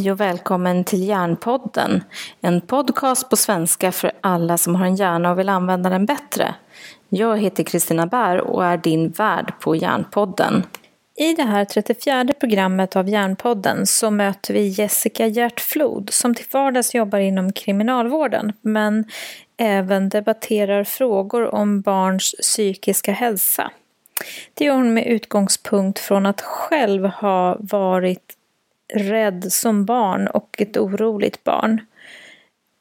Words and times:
Hej 0.00 0.12
och 0.12 0.20
välkommen 0.20 0.84
till 0.84 1.08
Hjärnpodden. 1.08 2.04
En 2.40 2.60
podcast 2.60 3.30
på 3.30 3.36
svenska 3.36 3.92
för 3.92 4.12
alla 4.20 4.58
som 4.58 4.74
har 4.74 4.86
en 4.86 4.96
hjärna 4.96 5.30
och 5.30 5.38
vill 5.38 5.48
använda 5.48 5.90
den 5.90 6.06
bättre. 6.06 6.54
Jag 7.08 7.38
heter 7.38 7.64
Kristina 7.64 8.06
Bär 8.06 8.40
och 8.40 8.64
är 8.64 8.76
din 8.76 9.10
värd 9.10 9.52
på 9.60 9.76
Hjärnpodden. 9.76 10.62
I 11.16 11.34
det 11.34 11.42
här 11.42 11.64
34 11.64 12.26
programmet 12.40 12.96
av 12.96 13.08
Hjärnpodden 13.08 13.86
så 13.86 14.10
möter 14.10 14.54
vi 14.54 14.68
Jessica 14.68 15.26
Hjärtflod 15.26 16.10
som 16.12 16.34
till 16.34 16.46
vardags 16.52 16.94
jobbar 16.94 17.18
inom 17.18 17.52
kriminalvården 17.52 18.52
men 18.60 19.04
även 19.56 20.08
debatterar 20.08 20.84
frågor 20.84 21.54
om 21.54 21.80
barns 21.80 22.34
psykiska 22.40 23.12
hälsa. 23.12 23.70
Det 24.54 24.64
gör 24.64 24.74
hon 24.74 24.94
med 24.94 25.06
utgångspunkt 25.06 25.98
från 25.98 26.26
att 26.26 26.40
själv 26.40 27.06
ha 27.06 27.56
varit 27.60 28.36
rädd 28.94 29.52
som 29.52 29.84
barn 29.84 30.26
och 30.26 30.56
ett 30.58 30.76
oroligt 30.76 31.44
barn. 31.44 31.80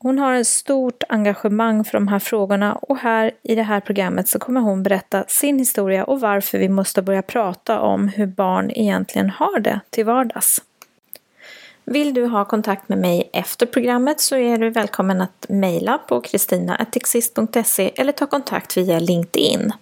Hon 0.01 0.19
har 0.19 0.33
ett 0.33 0.47
stort 0.47 1.03
engagemang 1.09 1.83
för 1.83 1.93
de 1.93 2.07
här 2.07 2.19
frågorna 2.19 2.73
och 2.73 2.97
här 2.97 3.31
i 3.43 3.55
det 3.55 3.63
här 3.63 3.79
programmet 3.79 4.27
så 4.27 4.39
kommer 4.39 4.61
hon 4.61 4.83
berätta 4.83 5.23
sin 5.27 5.59
historia 5.59 6.03
och 6.03 6.19
varför 6.19 6.57
vi 6.57 6.69
måste 6.69 7.01
börja 7.01 7.21
prata 7.21 7.79
om 7.79 8.07
hur 8.07 8.25
barn 8.25 8.71
egentligen 8.71 9.29
har 9.29 9.59
det 9.59 9.79
till 9.89 10.05
vardags. 10.05 10.61
Vill 11.85 12.13
du 12.13 12.25
ha 12.25 12.45
kontakt 12.45 12.89
med 12.89 12.97
mig 12.97 13.29
efter 13.33 13.65
programmet 13.65 14.19
så 14.19 14.35
är 14.35 14.57
du 14.57 14.69
välkommen 14.69 15.21
att 15.21 15.45
mejla 15.49 15.97
på 15.97 16.21
kristina.exist.se 16.21 17.91
eller 17.95 18.11
ta 18.11 18.25
kontakt 18.25 18.77
via 18.77 18.99
LinkedIn. 18.99 19.73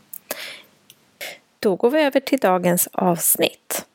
Då 1.60 1.76
går 1.76 1.90
vi 1.90 2.02
över 2.02 2.20
till 2.20 2.40
dagens 2.40 2.88
avsnitt. 2.92 3.86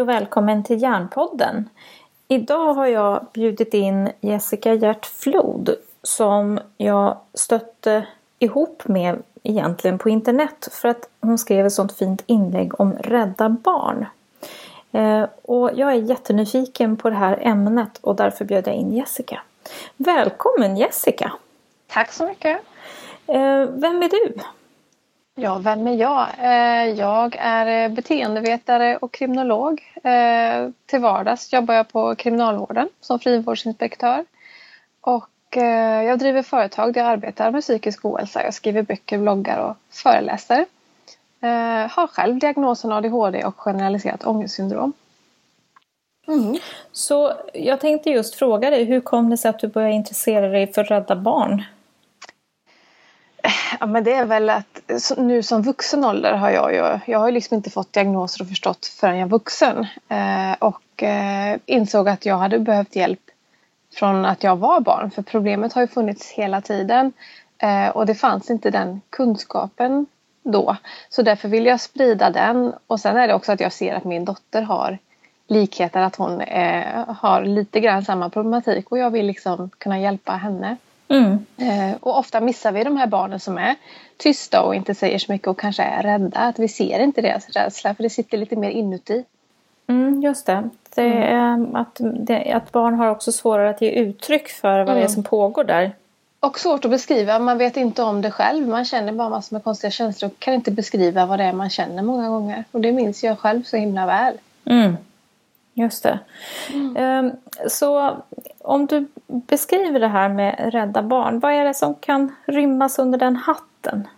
Hej 0.00 0.02
och 0.02 0.08
välkommen 0.08 0.64
till 0.64 0.82
Järnpodden. 0.82 1.68
Idag 2.28 2.74
har 2.74 2.86
jag 2.86 3.26
bjudit 3.32 3.74
in 3.74 4.10
Jessica 4.20 4.74
Hjärtflod 4.74 5.74
som 6.02 6.60
jag 6.76 7.16
stötte 7.34 8.06
ihop 8.38 8.88
med 8.88 9.22
egentligen 9.42 9.98
på 9.98 10.08
internet 10.08 10.68
för 10.72 10.88
att 10.88 11.08
hon 11.20 11.38
skrev 11.38 11.66
ett 11.66 11.72
sånt 11.72 11.96
fint 11.98 12.22
inlägg 12.26 12.80
om 12.80 12.92
rädda 12.92 13.48
barn. 13.48 14.06
Eh, 14.92 15.26
och 15.42 15.70
jag 15.74 15.92
är 15.92 15.96
jättenyfiken 16.02 16.96
på 16.96 17.10
det 17.10 17.16
här 17.16 17.38
ämnet 17.42 17.98
och 18.00 18.16
därför 18.16 18.44
bjöd 18.44 18.66
jag 18.66 18.74
in 18.74 18.92
Jessica. 18.92 19.40
Välkommen 19.96 20.76
Jessica! 20.76 21.32
Tack 21.86 22.12
så 22.12 22.26
mycket! 22.26 22.58
Eh, 23.26 23.62
vem 23.68 24.02
är 24.02 24.08
du? 24.08 24.34
Ja, 25.42 25.58
vem 25.58 25.86
är 25.86 25.94
jag? 25.94 26.28
Eh, 26.38 26.98
jag 26.98 27.36
är 27.38 27.84
eh, 27.84 27.94
beteendevetare 27.94 28.96
och 28.96 29.12
kriminolog. 29.12 29.82
Eh, 30.04 30.70
till 30.86 31.00
vardags 31.00 31.52
jobbar 31.52 31.74
jag 31.74 31.88
på 31.88 32.14
kriminalvården 32.14 32.88
som 33.00 33.18
frivårdsinspektör. 33.18 34.24
Och 35.00 35.26
jag 36.06 36.18
driver 36.18 36.42
företag 36.42 36.94
där 36.94 37.00
jag 37.00 37.10
arbetar 37.10 37.50
med 37.50 37.62
psykisk 37.62 38.04
ohälsa. 38.04 38.44
Jag 38.44 38.54
skriver 38.54 38.82
böcker, 38.82 39.18
bloggar 39.18 39.58
och 39.58 39.76
föreläser. 39.90 40.66
Har 41.90 42.06
själv 42.06 42.38
diagnosen 42.38 42.92
ADHD 42.92 43.44
och 43.44 43.60
generaliserat 43.60 44.24
ångestsyndrom. 44.24 44.92
Mm. 46.28 46.58
Så 46.92 47.32
jag 47.54 47.80
tänkte 47.80 48.10
just 48.10 48.34
fråga 48.34 48.70
dig, 48.70 48.84
hur 48.84 49.00
kom 49.00 49.30
det 49.30 49.36
sig 49.36 49.48
att 49.48 49.58
du 49.58 49.68
började 49.68 49.94
intressera 49.94 50.48
dig 50.48 50.72
för 50.72 50.84
Rädda 50.84 51.16
Barn? 51.16 51.62
Ja, 53.80 53.86
men 53.86 54.04
det 54.04 54.12
är 54.12 54.24
väl 54.24 54.50
att 54.50 54.82
nu 55.16 55.42
som 55.42 55.62
vuxen 55.62 56.04
ålder 56.04 56.32
har 56.32 56.50
jag 56.50 56.74
ju, 56.74 57.12
jag 57.12 57.18
har 57.18 57.30
liksom 57.30 57.54
inte 57.54 57.70
fått 57.70 57.92
diagnoser 57.92 58.42
och 58.42 58.48
förstått 58.48 58.86
förrän 58.86 59.18
jag 59.18 59.26
är 59.26 59.30
vuxen. 59.30 59.86
Eh, 60.08 60.52
och 60.58 61.02
eh, 61.02 61.58
insåg 61.66 62.08
att 62.08 62.26
jag 62.26 62.36
hade 62.36 62.58
behövt 62.58 62.96
hjälp 62.96 63.20
från 63.94 64.24
att 64.24 64.42
jag 64.42 64.56
var 64.56 64.80
barn. 64.80 65.10
För 65.10 65.22
problemet 65.22 65.72
har 65.72 65.82
ju 65.82 65.88
funnits 65.88 66.30
hela 66.30 66.60
tiden. 66.60 67.12
Eh, 67.58 67.88
och 67.88 68.06
det 68.06 68.14
fanns 68.14 68.50
inte 68.50 68.70
den 68.70 69.00
kunskapen 69.10 70.06
då. 70.42 70.76
Så 71.08 71.22
därför 71.22 71.48
vill 71.48 71.66
jag 71.66 71.80
sprida 71.80 72.30
den. 72.30 72.72
Och 72.86 73.00
sen 73.00 73.16
är 73.16 73.28
det 73.28 73.34
också 73.34 73.52
att 73.52 73.60
jag 73.60 73.72
ser 73.72 73.94
att 73.94 74.04
min 74.04 74.24
dotter 74.24 74.62
har 74.62 74.98
likheter. 75.46 76.00
Att 76.00 76.16
hon 76.16 76.40
eh, 76.40 77.08
har 77.08 77.44
lite 77.44 77.80
grann 77.80 78.04
samma 78.04 78.30
problematik. 78.30 78.92
Och 78.92 78.98
jag 78.98 79.10
vill 79.10 79.26
liksom 79.26 79.70
kunna 79.78 80.00
hjälpa 80.00 80.32
henne. 80.32 80.76
Mm. 81.10 81.46
Eh, 81.56 81.96
och 82.00 82.18
ofta 82.18 82.40
missar 82.40 82.72
vi 82.72 82.84
de 82.84 82.96
här 82.96 83.06
barnen 83.06 83.40
som 83.40 83.58
är 83.58 83.76
tysta 84.16 84.62
och 84.62 84.74
inte 84.74 84.94
säger 84.94 85.18
så 85.18 85.32
mycket 85.32 85.48
och 85.48 85.60
kanske 85.60 85.82
är 85.82 86.02
rädda. 86.02 86.38
Att 86.38 86.58
vi 86.58 86.68
ser 86.68 86.98
inte 86.98 87.20
deras 87.20 87.48
rädsla 87.48 87.94
för 87.94 88.02
det 88.02 88.10
sitter 88.10 88.38
lite 88.38 88.56
mer 88.56 88.70
inuti. 88.70 89.24
Mm, 89.86 90.22
just 90.22 90.46
det. 90.46 90.70
det 90.94 91.02
mm. 91.02 91.76
att, 91.76 91.96
det, 92.00 92.52
att 92.52 92.72
barn 92.72 92.94
har 92.94 93.08
också 93.08 93.32
svårare 93.32 93.70
att 93.70 93.82
ge 93.82 93.90
uttryck 93.90 94.48
för 94.48 94.68
vad 94.68 94.80
mm. 94.80 94.94
det 94.94 95.00
är 95.00 95.04
mm. 95.04 95.08
som 95.08 95.22
pågår 95.22 95.64
där. 95.64 95.92
Och 96.40 96.58
svårt 96.58 96.84
att 96.84 96.90
beskriva. 96.90 97.38
Man 97.38 97.58
vet 97.58 97.76
inte 97.76 98.02
om 98.02 98.22
det 98.22 98.30
själv. 98.30 98.68
Man 98.68 98.84
känner 98.84 99.12
bara 99.12 99.28
massor 99.28 99.56
med 99.56 99.64
konstiga 99.64 99.90
känslor 99.90 100.30
och 100.30 100.38
kan 100.38 100.54
inte 100.54 100.70
beskriva 100.70 101.26
vad 101.26 101.38
det 101.38 101.44
är 101.44 101.52
man 101.52 101.70
känner 101.70 102.02
många 102.02 102.28
gånger. 102.28 102.64
Och 102.70 102.80
det 102.80 102.92
minns 102.92 103.24
jag 103.24 103.38
själv 103.38 103.62
så 103.62 103.76
himla 103.76 104.06
väl. 104.06 104.34
Mm. 104.64 104.96
Just 105.74 106.02
det. 106.02 106.18
Mm. 106.72 106.96
Ehm, 106.96 107.32
så 107.68 108.16
om 108.64 108.86
du 108.86 109.08
beskriver 109.26 110.00
det 110.00 110.08
här 110.08 110.28
med 110.28 110.72
rädda 110.72 111.02
barn, 111.02 111.40
vad 111.40 111.52
är 111.52 111.64
det 111.64 111.74
som 111.74 111.94
kan 111.94 112.36
rymmas 112.46 112.98
under 112.98 113.18
den 113.18 113.36
hatten? 113.36 114.08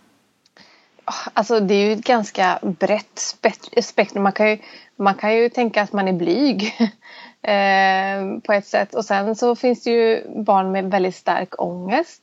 Ah, 1.05 1.29
alltså 1.33 1.59
det 1.59 1.73
är 1.73 1.85
ju 1.85 1.93
ett 1.93 2.05
ganska 2.05 2.59
brett 2.61 3.35
spektrum. 3.83 4.23
Man 4.23 4.31
kan 4.31 4.49
ju, 4.49 4.57
man 4.95 5.15
kan 5.15 5.35
ju 5.35 5.49
tänka 5.49 5.81
att 5.81 5.93
man 5.93 6.07
är 6.07 6.13
blyg 6.13 6.63
eh, 7.41 8.39
på 8.43 8.53
ett 8.53 8.67
sätt. 8.67 8.95
Och 8.95 9.05
sen 9.05 9.35
så 9.35 9.55
finns 9.55 9.83
det 9.83 9.91
ju 9.91 10.23
barn 10.35 10.71
med 10.71 10.91
väldigt 10.91 11.15
stark 11.15 11.61
ångest. 11.61 12.21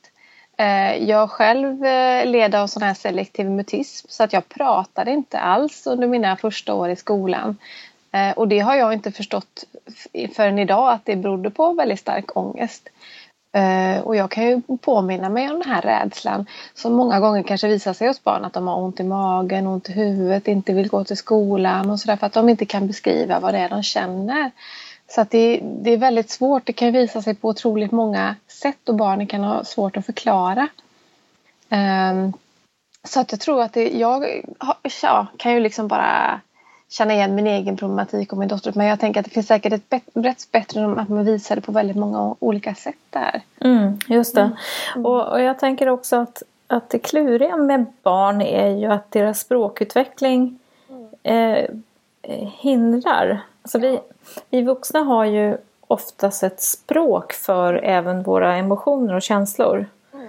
Eh, 0.56 1.08
jag 1.08 1.30
själv 1.30 1.84
eh, 1.84 2.26
led 2.26 2.54
av 2.54 2.66
sån 2.66 2.82
här 2.82 2.94
selektiv 2.94 3.50
mutism 3.50 4.06
så 4.10 4.22
att 4.22 4.32
jag 4.32 4.48
pratade 4.48 5.10
inte 5.10 5.38
alls 5.38 5.86
under 5.86 6.06
mina 6.06 6.36
första 6.36 6.74
år 6.74 6.88
i 6.88 6.96
skolan. 6.96 7.56
Eh, 8.12 8.30
och 8.30 8.48
det 8.48 8.58
har 8.58 8.74
jag 8.74 8.92
inte 8.92 9.12
förstått 9.12 9.64
förrän 10.34 10.58
idag 10.58 10.92
att 10.92 11.04
det 11.04 11.16
berodde 11.16 11.50
på 11.50 11.72
väldigt 11.72 12.00
stark 12.00 12.36
ångest. 12.36 12.88
Eh, 13.52 14.00
och 14.00 14.16
jag 14.16 14.30
kan 14.30 14.44
ju 14.44 14.62
påminna 14.80 15.28
mig 15.28 15.50
om 15.50 15.60
den 15.60 15.70
här 15.70 15.82
rädslan 15.82 16.46
som 16.74 16.92
många 16.92 17.20
gånger 17.20 17.42
kanske 17.42 17.68
visar 17.68 17.92
sig 17.92 18.08
hos 18.08 18.24
barn 18.24 18.44
att 18.44 18.52
de 18.52 18.66
har 18.68 18.76
ont 18.76 19.00
i 19.00 19.04
magen, 19.04 19.66
ont 19.66 19.88
i 19.88 19.92
huvudet, 19.92 20.48
inte 20.48 20.72
vill 20.72 20.88
gå 20.88 21.04
till 21.04 21.16
skolan 21.16 21.90
och 21.90 22.00
sådär 22.00 22.16
för 22.16 22.26
att 22.26 22.32
de 22.32 22.48
inte 22.48 22.64
kan 22.64 22.86
beskriva 22.86 23.40
vad 23.40 23.54
det 23.54 23.58
är 23.58 23.68
de 23.68 23.82
känner. 23.82 24.50
Så 25.08 25.20
att 25.20 25.30
det, 25.30 25.60
det 25.62 25.90
är 25.90 25.96
väldigt 25.96 26.30
svårt. 26.30 26.66
Det 26.66 26.72
kan 26.72 26.92
visa 26.92 27.22
sig 27.22 27.34
på 27.34 27.48
otroligt 27.48 27.92
många 27.92 28.36
sätt 28.48 28.88
och 28.88 28.94
barnen 28.94 29.26
kan 29.26 29.44
ha 29.44 29.64
svårt 29.64 29.96
att 29.96 30.06
förklara. 30.06 30.68
Um, 31.68 32.32
så 33.04 33.20
att 33.20 33.32
jag 33.32 33.40
tror 33.40 33.62
att 33.62 33.72
det, 33.72 33.88
jag 33.88 34.42
ja, 35.02 35.26
kan 35.36 35.52
ju 35.52 35.60
liksom 35.60 35.88
bara 35.88 36.40
känna 36.90 37.14
igen 37.14 37.34
min 37.34 37.46
egen 37.46 37.76
problematik 37.76 38.32
och 38.32 38.38
min 38.38 38.48
dotter. 38.48 38.72
Men 38.74 38.86
jag 38.86 39.00
tänker 39.00 39.20
att 39.20 39.26
det 39.26 39.32
finns 39.32 39.46
säkert 39.46 39.72
ett 39.72 40.14
brett 40.14 40.40
spektrum 40.40 40.98
att 40.98 41.08
man 41.08 41.24
visar 41.24 41.56
det 41.56 41.62
på 41.62 41.72
väldigt 41.72 41.96
många 41.96 42.36
olika 42.38 42.74
sätt 42.74 42.94
där. 43.10 43.42
Mm, 43.60 43.98
just 44.06 44.34
det. 44.34 44.50
Mm. 44.94 45.06
Och, 45.06 45.32
och, 45.32 45.40
jag 45.40 45.58
tänker 45.58 45.88
också 45.88 46.16
att, 46.16 46.42
att 46.66 46.90
det 46.90 46.98
kluriga 46.98 47.56
med 47.56 47.86
barn 48.02 48.42
är 48.42 48.68
ju 48.68 48.86
att 48.86 49.10
deras 49.10 49.40
språkutveckling 49.40 50.58
eh, 51.22 51.70
hindrar. 52.60 53.40
Alltså 53.62 53.78
vi, 53.78 54.00
vi 54.50 54.62
vuxna 54.62 55.00
har 55.00 55.24
ju 55.24 55.56
oftast 55.86 56.42
ett 56.42 56.60
språk 56.60 57.32
för 57.32 57.74
även 57.74 58.22
våra 58.22 58.56
emotioner 58.56 59.14
och 59.14 59.22
känslor. 59.22 59.86
Mm. 60.12 60.26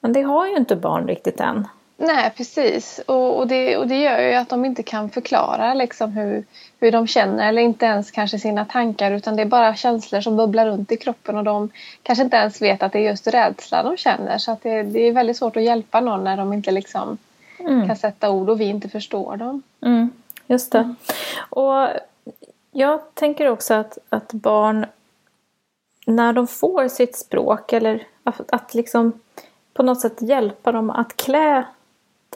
Men 0.00 0.12
det 0.12 0.22
har 0.22 0.46
ju 0.46 0.56
inte 0.56 0.76
barn 0.76 1.08
riktigt 1.08 1.40
än. 1.40 1.68
Nej, 2.00 2.32
precis. 2.36 3.00
Och, 3.06 3.38
och, 3.38 3.46
det, 3.46 3.76
och 3.76 3.86
det 3.88 4.00
gör 4.00 4.20
ju 4.20 4.34
att 4.34 4.48
de 4.48 4.64
inte 4.64 4.82
kan 4.82 5.10
förklara 5.10 5.74
liksom 5.74 6.12
hur, 6.12 6.44
hur 6.80 6.92
de 6.92 7.06
känner 7.06 7.48
eller 7.48 7.62
inte 7.62 7.86
ens 7.86 8.10
kanske 8.10 8.38
sina 8.38 8.64
tankar 8.64 9.10
utan 9.10 9.36
det 9.36 9.42
är 9.42 9.46
bara 9.46 9.76
känslor 9.76 10.20
som 10.20 10.36
bubblar 10.36 10.66
runt 10.66 10.92
i 10.92 10.96
kroppen 10.96 11.36
och 11.36 11.44
de 11.44 11.70
kanske 12.02 12.24
inte 12.24 12.36
ens 12.36 12.62
vet 12.62 12.82
att 12.82 12.92
det 12.92 12.98
är 12.98 13.08
just 13.08 13.26
rädsla 13.26 13.82
de 13.82 13.96
känner. 13.96 14.38
Så 14.38 14.52
att 14.52 14.62
det, 14.62 14.82
det 14.82 15.00
är 15.00 15.12
väldigt 15.12 15.36
svårt 15.36 15.56
att 15.56 15.62
hjälpa 15.62 16.00
någon 16.00 16.24
när 16.24 16.36
de 16.36 16.52
inte 16.52 16.70
liksom 16.70 17.18
mm. 17.58 17.86
kan 17.86 17.96
sätta 17.96 18.30
ord 18.30 18.48
och 18.48 18.60
vi 18.60 18.64
inte 18.64 18.88
förstår 18.88 19.36
dem. 19.36 19.62
Mm, 19.82 20.10
just 20.46 20.72
det. 20.72 20.94
Och 21.38 21.88
jag 22.72 23.14
tänker 23.14 23.48
också 23.48 23.74
att, 23.74 23.98
att 24.08 24.32
barn 24.32 24.86
när 26.06 26.32
de 26.32 26.46
får 26.46 26.88
sitt 26.88 27.16
språk 27.16 27.72
eller 27.72 28.06
att, 28.24 28.52
att 28.52 28.74
liksom 28.74 29.12
på 29.74 29.82
något 29.82 30.00
sätt 30.00 30.22
hjälpa 30.22 30.72
dem 30.72 30.90
att 30.90 31.16
klä 31.16 31.64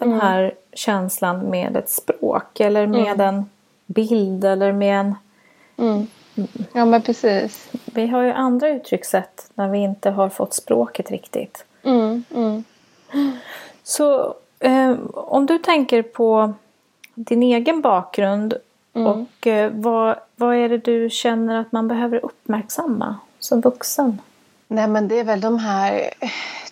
den 0.05 0.13
Mm. 0.13 0.21
här 0.27 0.55
känslan 0.73 1.51
med 1.51 1.77
ett 1.77 1.91
språk 1.91 2.61
eller 2.61 2.87
med 2.87 3.21
en 3.21 3.45
bild 3.87 4.45
eller 4.45 4.73
med 4.73 5.01
en... 5.01 5.15
Mm. 5.77 6.07
Ja 6.73 6.85
men 6.85 7.03
precis. 7.03 7.71
Vi 7.85 8.07
har 8.07 8.23
ju 8.23 8.31
andra 8.33 8.69
uttryckssätt 8.69 9.51
när 9.55 9.69
vi 9.69 9.79
inte 9.79 10.11
har 10.11 10.29
fått 10.29 10.55
språket 10.55 11.11
riktigt. 11.11 11.65
Mm. 11.83 12.25
Mm. 12.35 12.65
Så 13.83 14.35
eh, 14.59 14.95
om 15.15 15.47
du 15.47 15.59
tänker 15.59 16.03
på 16.03 16.53
din 17.15 17.43
egen 17.43 17.81
bakgrund 17.81 18.55
Mm. 18.95 19.07
och 19.07 19.47
eh, 19.47 19.71
vad, 19.75 20.17
vad 20.37 20.57
är 20.57 20.69
det 20.69 20.79
du 20.79 21.11
känner 21.11 21.61
att 21.61 21.73
man 21.73 21.89
behöver 21.89 22.25
uppmärksamma 22.25 23.17
som 23.39 23.61
vuxen? 23.61 24.21
Nej 24.73 24.89
men 24.89 25.09
det 25.09 25.19
är 25.19 25.25
väl 25.25 25.41
de 25.41 25.59
här 25.59 26.11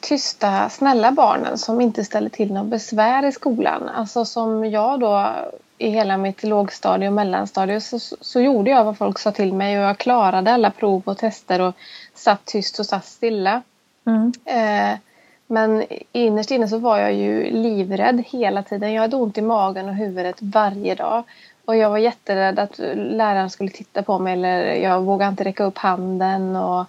tysta, 0.00 0.68
snälla 0.68 1.12
barnen 1.12 1.58
som 1.58 1.80
inte 1.80 2.04
ställer 2.04 2.30
till 2.30 2.52
något 2.52 2.66
besvär 2.66 3.24
i 3.24 3.32
skolan. 3.32 3.88
Alltså 3.88 4.24
som 4.24 4.70
jag 4.70 5.00
då 5.00 5.32
i 5.78 5.90
hela 5.90 6.16
mitt 6.16 6.42
lågstadie 6.44 7.08
och 7.08 7.14
mellanstadie 7.14 7.80
så, 7.80 7.98
så 7.98 8.40
gjorde 8.40 8.70
jag 8.70 8.84
vad 8.84 8.98
folk 8.98 9.18
sa 9.18 9.32
till 9.32 9.52
mig 9.52 9.78
och 9.78 9.84
jag 9.84 9.98
klarade 9.98 10.52
alla 10.52 10.70
prov 10.70 11.02
och 11.04 11.18
tester 11.18 11.60
och 11.60 11.74
satt 12.14 12.44
tyst 12.44 12.78
och 12.78 12.86
satt 12.86 13.04
stilla. 13.04 13.62
Mm. 14.06 14.32
Eh, 14.44 14.98
men 15.46 15.84
innerst 16.12 16.50
inne 16.50 16.68
så 16.68 16.78
var 16.78 16.98
jag 16.98 17.14
ju 17.14 17.50
livrädd 17.50 18.24
hela 18.26 18.62
tiden. 18.62 18.92
Jag 18.92 19.02
hade 19.02 19.16
ont 19.16 19.38
i 19.38 19.42
magen 19.42 19.88
och 19.88 19.94
huvudet 19.94 20.36
varje 20.38 20.94
dag. 20.94 21.24
Och 21.64 21.76
jag 21.76 21.90
var 21.90 21.98
jätterädd 21.98 22.58
att 22.58 22.78
läraren 22.94 23.50
skulle 23.50 23.70
titta 23.70 24.02
på 24.02 24.18
mig 24.18 24.32
eller 24.32 24.74
jag 24.74 25.02
vågade 25.02 25.30
inte 25.30 25.44
räcka 25.44 25.64
upp 25.64 25.78
handen. 25.78 26.56
Och 26.56 26.86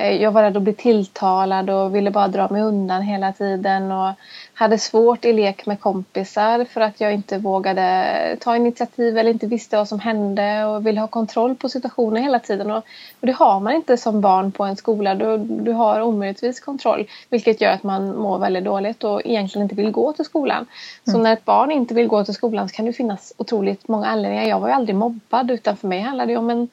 jag 0.00 0.32
var 0.32 0.42
rädd 0.42 0.56
att 0.56 0.62
bli 0.62 0.72
tilltalad 0.72 1.70
och 1.70 1.94
ville 1.94 2.10
bara 2.10 2.28
dra 2.28 2.48
mig 2.48 2.62
undan 2.62 3.02
hela 3.02 3.32
tiden. 3.32 3.92
Och 3.92 4.12
hade 4.54 4.78
svårt 4.78 5.24
i 5.24 5.32
lek 5.32 5.66
med 5.66 5.80
kompisar 5.80 6.64
för 6.64 6.80
att 6.80 7.00
jag 7.00 7.14
inte 7.14 7.38
vågade 7.38 8.36
ta 8.40 8.56
initiativ 8.56 9.18
eller 9.18 9.30
inte 9.30 9.46
visste 9.46 9.76
vad 9.76 9.88
som 9.88 10.00
hände 10.00 10.64
och 10.64 10.86
ville 10.86 11.00
ha 11.00 11.06
kontroll 11.06 11.54
på 11.54 11.68
situationen 11.68 12.22
hela 12.22 12.38
tiden. 12.38 12.70
Och, 12.70 12.84
det 13.20 13.32
har 13.32 13.60
man 13.60 13.74
inte 13.74 13.96
som 13.96 14.20
barn 14.20 14.52
på 14.52 14.64
en 14.64 14.76
skola. 14.76 15.14
Du, 15.14 15.38
du 15.38 15.72
har 15.72 16.02
omöjligtvis 16.02 16.60
kontroll 16.60 17.06
vilket 17.30 17.60
gör 17.60 17.72
att 17.72 17.82
man 17.82 18.16
mår 18.16 18.38
väldigt 18.38 18.64
dåligt 18.64 19.04
och 19.04 19.22
egentligen 19.24 19.62
inte 19.62 19.74
vill 19.74 19.90
gå 19.90 20.12
till 20.12 20.24
skolan. 20.24 20.66
Så 21.04 21.18
när 21.18 21.32
ett 21.32 21.44
barn 21.44 21.70
inte 21.70 21.94
vill 21.94 22.08
gå 22.08 22.24
till 22.24 22.34
skolan 22.34 22.68
så 22.68 22.74
kan 22.74 22.86
det 22.86 22.92
finnas 22.92 23.32
otroligt 23.36 23.88
många 23.88 24.06
anledningar. 24.06 24.44
Jag 24.44 24.60
var 24.60 24.68
ju 24.68 24.74
aldrig 24.74 24.96
mobbad 24.96 25.50
utan 25.50 25.76
för 25.76 25.88
mig 25.88 26.00
handlade 26.00 26.32
det 26.32 26.36
om 26.36 26.50
en 26.50 26.68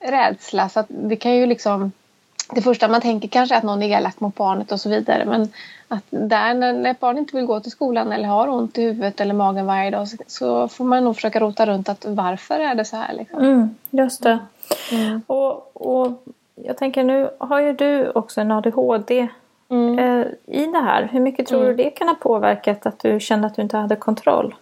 rädsla. 0.00 0.68
Så 0.68 0.80
att 0.80 0.86
det 0.88 1.16
kan 1.16 1.32
ju 1.32 1.46
liksom 1.46 1.92
det 2.54 2.62
första 2.62 2.88
man 2.88 3.00
tänker 3.00 3.28
kanske 3.28 3.54
är 3.54 3.58
att 3.58 3.64
någon 3.64 3.82
är 3.82 3.98
elak 3.98 4.20
mot 4.20 4.34
barnet 4.34 4.72
och 4.72 4.80
så 4.80 4.88
vidare. 4.88 5.24
Men 5.24 5.52
att 5.88 6.04
där 6.10 6.54
när 6.54 6.90
ett 6.90 7.00
barn 7.00 7.18
inte 7.18 7.36
vill 7.36 7.46
gå 7.46 7.60
till 7.60 7.70
skolan 7.70 8.12
eller 8.12 8.28
har 8.28 8.48
ont 8.48 8.78
i 8.78 8.82
huvudet 8.82 9.20
eller 9.20 9.34
magen 9.34 9.66
varje 9.66 9.90
dag 9.90 10.08
så, 10.26 10.68
får 10.68 10.84
man 10.84 11.04
nog 11.04 11.14
försöka 11.14 11.40
rota 11.40 11.66
runt 11.66 11.88
att 11.88 12.04
varför 12.08 12.60
är 12.60 12.74
det 12.74 12.84
så 12.84 12.96
här 12.96 13.14
liksom. 13.14 13.38
Mm, 13.38 13.74
just 13.90 14.22
det. 14.22 14.38
Mm. 14.92 15.22
Och, 15.26 15.70
och 15.86 16.24
jag 16.54 16.76
tänker 16.76 17.04
nu 17.04 17.30
har 17.38 17.60
ju 17.60 17.72
du 17.72 18.10
också 18.10 18.40
en 18.40 18.50
ADHD 18.50 19.28
Mm. 19.70 19.98
eh, 19.98 20.26
i 20.46 20.66
det 20.66 20.78
här. 20.78 21.08
Hur 21.12 21.20
mycket 21.20 21.46
tror 21.46 21.64
du 21.64 21.74
det 21.74 21.90
kan 21.90 22.08
ha 22.08 22.14
påverkat 22.14 22.86
att 22.86 22.98
du 22.98 23.20
kände 23.20 23.46
att 23.46 23.54
du 23.54 23.62
inte 23.62 23.76
hade 23.76 23.96
kontroll? 23.96 24.54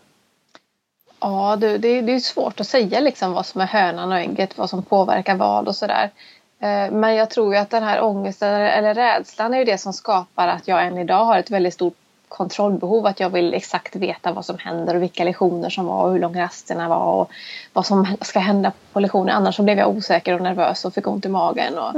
Ja, 1.21 1.57
du, 1.57 1.79
det, 1.79 2.01
det 2.01 2.13
är 2.13 2.19
svårt 2.21 2.61
att 2.61 2.67
säga 2.67 3.01
liksom 3.01 3.33
vad 3.33 3.47
som 3.47 3.61
är 3.61 3.67
hönan 3.67 4.13
och 4.13 4.19
ägget, 4.19 4.59
vad 4.59 4.71
som 4.71 4.83
påverkar 4.83 5.35
vad 5.35 5.69
och 5.69 5.77
sådär. 5.77 6.11
Eh, 6.61 6.91
Men 6.91 7.15
jag 7.15 7.31
tror 7.31 7.55
ju 7.55 7.61
att 7.61 7.71
den 7.71 7.83
här 7.83 8.03
ångesten 8.03 8.55
eller, 8.55 8.95
rädslan 8.95 9.55
är 9.55 9.59
ju 9.59 9.65
det 9.65 9.79
som 9.79 9.93
skapar 9.93 10.49
att 10.49 10.69
jag 10.69 10.87
än 10.87 10.99
idag 10.99 11.25
har 11.25 11.39
ett 11.39 11.51
väldigt 11.51 11.75
stort 11.75 11.95
kontrollbehov. 12.29 13.07
Att 13.07 13.21
jag 13.21 13.31
vill 13.31 13.55
exakt 13.55 13.97
veta 13.97 14.33
vad 14.33 14.45
som 14.45 14.59
händer 14.59 14.95
och 14.95 15.03
vilka 15.03 15.25
lektioner 15.25 15.71
som 15.71 15.87
var 15.87 16.05
och 16.05 16.13
hur 16.13 16.19
långa 16.19 16.43
rasterna 16.45 16.89
var 16.89 17.13
och 17.13 17.31
vad 17.73 17.87
som 17.87 18.17
ska 18.21 18.39
hända 18.39 18.73
på 18.93 19.01
lektioner. 19.01 19.33
Annars 19.33 19.57
så 19.57 19.63
blev 19.63 19.79
jag 19.79 19.89
osäker 19.89 20.35
och 20.35 20.41
nervös 20.41 20.85
och 20.85 20.95
fick 20.95 21.07
ont 21.07 21.25
i 21.25 21.29
magen 21.29 21.79
och 21.79 21.93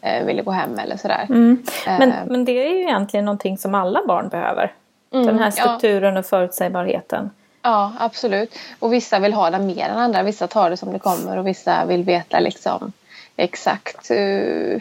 eh, 0.00 0.24
ville 0.24 0.42
gå 0.42 0.50
hem 0.50 0.78
eller 0.78 0.96
sådär. 0.96 1.26
Mm. 1.28 1.62
Men, 1.86 2.08
Eh. 2.12 2.16
men 2.26 2.44
det 2.44 2.52
är 2.66 2.70
ju 2.70 2.80
egentligen 2.80 3.24
någonting 3.24 3.58
som 3.58 3.74
alla 3.74 4.00
barn 4.06 4.28
behöver. 4.28 4.72
Mm, 5.12 5.26
Den 5.26 5.38
här 5.38 5.44
ja. 5.44 5.50
strukturen 5.50 6.16
och 6.16 6.26
förutsägbarheten. 6.26 7.30
Ja, 7.62 7.92
absolut. 7.98 8.54
Och 8.78 8.92
vissa 8.92 9.18
vill 9.18 9.32
ha 9.34 9.50
det 9.50 9.58
mer 9.58 9.88
än 9.88 9.98
andra. 9.98 10.22
Vissa 10.22 10.46
tar 10.46 10.70
det 10.70 10.76
som 10.76 10.92
det 10.92 10.98
kommer 10.98 11.38
och 11.38 11.46
vissa 11.46 11.84
vill 11.84 12.04
veta 12.04 12.40
liksom 12.40 12.92
exakt 13.36 14.10
uh, 14.10 14.16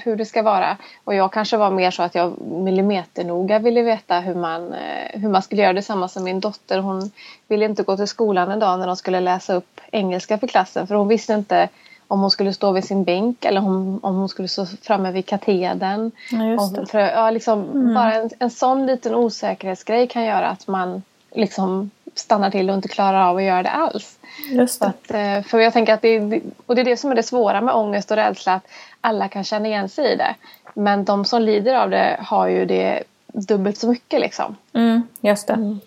hur 0.03 0.15
det 0.15 0.25
ska 0.25 0.42
vara. 0.42 0.77
Och 1.03 1.15
jag 1.15 1.33
kanske 1.33 1.57
var 1.57 1.71
mer 1.71 1.92
så 1.92 2.03
att 2.03 2.15
jag 2.15 2.42
millimeternoga 2.42 3.59
ville 3.59 3.81
veta 3.81 4.19
hur 4.19 4.36
man, 4.36 4.74
eh, 4.74 5.19
hur 5.21 5.30
man 5.30 5.42
skulle 5.42 5.62
göra. 5.62 5.74
Detsamma 5.74 6.07
som 6.07 6.24
min 6.24 6.39
dotter. 6.39 6.80
Hon 6.80 7.12
ville 7.48 7.65
inte 7.65 7.83
gå 7.83 7.98
till 7.98 8.07
skolan 8.07 8.51
en 8.51 8.59
dag 8.59 8.80
när 8.80 8.88
de 8.88 8.95
skulle 8.95 9.19
läsa 9.19 9.53
upp 9.53 9.81
engelska 9.92 10.38
för 10.38 10.48
klassen. 10.48 10.88
För 10.88 10.95
hon 10.95 11.07
visste 11.07 11.33
inte 11.33 11.69
om 12.07 12.19
hon 12.19 12.31
skulle 12.31 12.53
stå 12.53 12.71
vid 12.71 12.83
sin 12.83 13.03
bänk 13.03 13.45
eller 13.45 13.62
om, 13.62 14.00
om 14.03 14.15
hon 14.15 14.30
skulle 14.30 14.48
stå 14.48 14.65
framme 14.65 15.12
vid 15.12 15.25
katedern. 15.25 16.12
Ja, 16.31 17.00
ja, 17.00 17.31
liksom, 17.31 17.94
Bara 17.94 18.13
en, 18.13 18.30
en 18.39 18.50
sån 18.50 18.86
liten 18.86 19.15
osäkerhetsgrej 19.15 20.07
kan 20.07 20.25
göra 20.25 20.47
att 20.47 20.68
man 20.68 21.01
liksom 21.36 21.92
stannar 22.16 22.52
till 22.52 22.69
och 22.69 22.75
inte 22.75 22.88
klarar 22.88 23.30
av 23.30 23.38
att 23.38 23.44
göra 23.44 23.63
det 23.63 23.69
alls. 23.69 24.19
Just 24.52 24.80
det. 24.81 24.86
att, 24.88 25.12
eh, 25.12 25.42
för 25.50 25.60
jag 25.60 25.74
tänker 25.74 25.94
att 25.94 26.02
det, 26.02 26.42
och 26.66 26.75
det 26.75 26.81
är 26.81 26.86
det 26.86 26.98
som 26.98 27.12
är 27.12 27.16
det 27.16 27.24
svåra 27.24 27.62
med 27.62 27.74
ångest 27.75 28.12
och 28.12 28.18
rädsla. 28.18 28.54
Att 28.54 28.68
alla 29.02 29.28
kan 29.28 29.44
känna 29.44 29.68
igen 29.68 29.90
sig 29.90 30.13
i 30.13 30.16
det. 30.16 30.36
Men 30.74 31.06
de 31.06 31.25
som 31.25 31.42
lider 31.42 31.75
av 31.75 31.90
det 31.90 32.18
har 32.22 32.48
ju 32.48 32.66
det 32.66 33.04
dubbelt 33.28 33.78
så 33.78 33.88
mycket 33.88 34.19
liksom. 34.22 34.56
Mm, 34.74 35.02
just 35.22 35.48
det. 35.48 35.78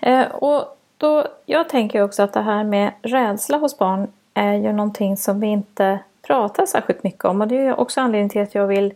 Eh, 0.00 0.26
och 0.28 0.76
då, 0.96 1.24
jag 1.46 1.68
tänker 1.68 2.02
också 2.02 2.22
att 2.22 2.32
det 2.32 2.42
här 2.42 2.64
med 2.64 2.92
rädsla 3.02 3.58
hos 3.58 3.78
barn 3.78 4.06
är 4.34 4.52
ju 4.54 4.72
någonting 4.72 5.16
som 5.16 5.40
vi 5.40 5.46
inte 5.46 5.98
pratar 6.26 6.66
särskilt 6.66 7.02
mycket 7.04 7.24
om. 7.24 7.40
Och 7.40 7.48
det 7.48 7.56
är 7.56 7.80
också 7.80 8.00
anledningen 8.00 8.28
till 8.30 8.42
att 8.42 8.54
jag 8.54 8.66
vill 8.66 8.94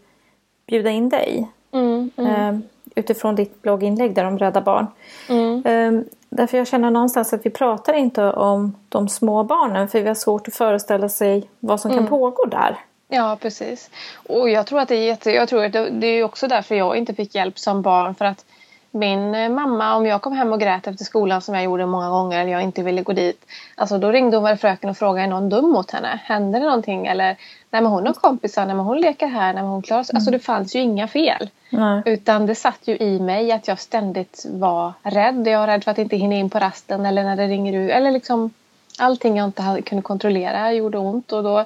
bjuda 0.67 0.91
in 0.91 1.09
dig. 1.09 1.49
Mm, 1.73 2.11
Eh, 2.17 2.59
utifrån 2.95 3.35
ditt 3.35 3.63
blogginlägg 3.63 4.15
där 4.15 4.25
om 4.25 4.39
rädda 4.39 4.61
barn. 4.61 4.87
mm, 5.29 5.63
Eh, 5.67 6.03
därför 6.37 6.59
jag 6.59 6.67
känner 6.67 6.91
någonstans 6.91 7.33
att 7.33 7.47
vi 7.47 7.51
pratar 7.51 7.93
inte 7.93 8.33
om 8.33 8.77
de 8.89 9.09
små 9.09 9.45
barnen. 9.45 9.89
För 9.89 10.01
vi 10.01 10.09
har 10.09 10.15
svårt 10.15 10.49
att 10.49 10.55
föreställa 10.55 11.09
sig 11.09 11.49
vad 11.61 11.81
som 11.81 11.91
kan 11.91 12.07
pågå 12.07 12.45
där. 12.45 12.79
Ja, 13.09 13.39
precis. 13.41 13.91
Och 14.29 14.51
jag 14.51 14.67
tror 14.67 14.81
att 14.81 14.89
det 14.89 14.97
är 14.97 15.07
jätte... 15.07 15.31
Jag 15.31 15.49
tror 15.49 15.65
att 15.65 15.73
det 15.73 16.07
är 16.07 16.25
också 16.25 16.49
därför 16.49 16.75
jag 16.75 16.97
inte 16.97 17.15
fick 17.15 17.35
hjälp 17.35 17.59
som 17.59 17.83
barn. 17.83 18.15
För 18.15 18.25
att 18.25 18.45
min 18.93 19.35
eh, 19.35 19.49
mamma, 19.49 19.97
om 19.97 20.07
jag 20.07 20.23
kom 20.23 20.33
hem 20.33 20.53
och 20.53 20.61
grät 20.61 20.87
efter 20.87 21.05
skolan 21.05 21.43
som 21.43 21.55
jag 21.55 21.65
gjorde 21.65 21.87
många 21.87 22.11
gånger 22.11 22.41
eller 22.41 22.53
jag 22.53 22.63
inte 22.63 22.83
ville 22.83 23.03
gå 23.03 23.13
dit. 23.13 23.45
Alltså 23.75 23.99
då 23.99 24.11
ringde 24.11 24.37
hon 24.37 24.45
väl 24.45 24.57
fröken 24.57 24.91
och 24.91 24.97
frågade 24.97 25.27
är 25.27 25.31
någon 25.31 25.49
dum 25.49 25.71
mot 25.71 25.91
henne? 25.91 26.21
Händer 26.25 26.61
det 26.61 26.67
någonting? 26.67 27.07
Eller 27.07 27.37
nej 27.71 27.83
men 27.83 27.87
hon 27.87 28.07
har 28.07 28.15
kompisar, 28.15 28.67
nej 28.67 28.75
men 28.75 28.85
hon 28.85 29.01
leker 29.01 29.27
här, 29.27 29.53
nej 29.53 29.63
men 29.63 29.73
hon 29.73 29.83
klarar 29.83 30.03
sig. 30.03 30.17
Alltså 30.17 30.31
det 30.31 30.39
fanns 30.39 30.77
ju 30.77 30.81
inga 30.81 31.09
fel. 31.09 31.51
Nej. 31.71 32.03
Utan 32.05 32.47
det 32.47 32.55
satt 32.55 32.81
ju 32.85 32.97
i 32.97 33.21
mig 33.21 33.53
att 33.53 33.69
jag 33.69 33.79
ständigt 33.79 34.47
var 34.51 34.93
rädd. 35.03 35.47
Jag 35.47 35.59
var 35.59 35.67
rädd 35.67 35.85
för 35.85 35.91
att 35.91 35.99
inte 35.99 36.17
hinna 36.17 36.35
in 36.35 36.51
på 36.51 36.59
rasten 36.59 37.07
eller 37.07 37.25
när 37.25 37.37
det 37.37 37.47
ringer 37.47 37.73
ut. 37.73 37.91
Eller 37.91 38.11
liksom 38.11 38.51
allting 38.99 39.37
jag 39.37 39.47
inte 39.47 39.83
kunde 39.87 40.03
kontrollera 40.03 40.73
gjorde 40.73 40.99
ont. 40.99 41.33
Och 41.33 41.43
då, 41.43 41.65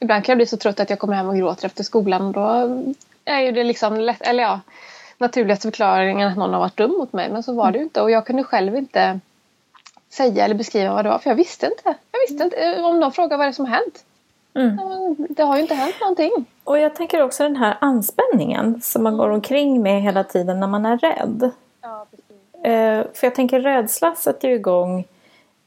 ibland 0.00 0.24
kan 0.24 0.32
jag 0.32 0.38
bli 0.38 0.46
så 0.46 0.56
trött 0.56 0.80
att 0.80 0.90
jag 0.90 0.98
kommer 0.98 1.14
hem 1.14 1.28
och 1.28 1.36
gråter 1.36 1.66
efter 1.66 1.84
skolan. 1.84 2.26
Och 2.26 2.32
då 2.32 2.82
är 3.24 3.40
ju 3.40 3.52
det 3.52 3.64
liksom 3.64 3.96
lätt, 3.96 4.22
eller 4.22 4.42
ja, 4.42 4.60
naturligaste 5.22 5.68
förklaringen 5.68 6.28
att 6.28 6.36
någon 6.36 6.52
har 6.52 6.60
varit 6.60 6.76
dum 6.76 6.90
mot 6.90 7.12
mig. 7.12 7.30
Men 7.30 7.42
så 7.42 7.52
var 7.52 7.72
det 7.72 7.78
ju 7.78 7.84
inte. 7.84 8.02
Och 8.02 8.10
jag 8.10 8.26
kunde 8.26 8.44
själv 8.44 8.76
inte 8.76 9.20
säga 10.10 10.44
eller 10.44 10.54
beskriva 10.54 10.94
vad 10.94 11.04
det 11.04 11.08
var. 11.08 11.18
För 11.18 11.30
jag 11.30 11.36
visste 11.36 11.66
inte. 11.66 11.94
Jag 12.12 12.20
visste 12.28 12.44
inte. 12.44 12.82
Om 12.82 13.00
någon 13.00 13.12
frågar 13.12 13.36
vad 13.36 13.46
det 13.46 13.50
är 13.50 13.52
som 13.52 13.66
har 13.66 13.72
hänt. 13.72 14.04
Mm. 14.54 15.16
Det 15.30 15.42
har 15.42 15.56
ju 15.56 15.62
inte 15.62 15.74
hänt 15.74 15.94
någonting. 16.00 16.32
Och 16.64 16.78
jag 16.78 16.94
tänker 16.94 17.22
också 17.22 17.42
den 17.42 17.56
här 17.56 17.76
anspänningen 17.80 18.80
som 18.82 19.02
man 19.02 19.16
går 19.16 19.28
omkring 19.28 19.82
med 19.82 20.02
hela 20.02 20.24
tiden 20.24 20.60
när 20.60 20.66
man 20.66 20.86
är 20.86 20.98
rädd. 20.98 21.50
Ja. 21.82 22.06
Eh, 22.70 23.04
för 23.14 23.26
jag 23.26 23.34
tänker 23.34 23.60
rädsla 23.60 24.14
sätter 24.14 24.48
ju 24.48 24.54
igång 24.54 25.04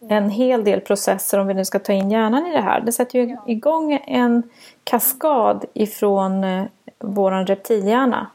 en 0.09 0.29
hel 0.29 0.63
del 0.63 0.81
processer 0.81 1.39
om 1.39 1.47
vi 1.47 1.53
nu 1.53 1.65
ska 1.65 1.79
ta 1.79 1.93
in 1.93 2.11
hjärnan 2.11 2.47
i 2.47 2.51
det 2.51 2.61
här. 2.61 2.81
Det 2.81 2.91
sätter 2.91 3.19
ju 3.19 3.37
igång 3.47 3.93
en 4.07 4.43
kaskad 4.83 5.65
ifrån 5.73 6.43
eh, 6.43 6.63
våran 6.99 7.47
reptilhjärna 7.47 8.27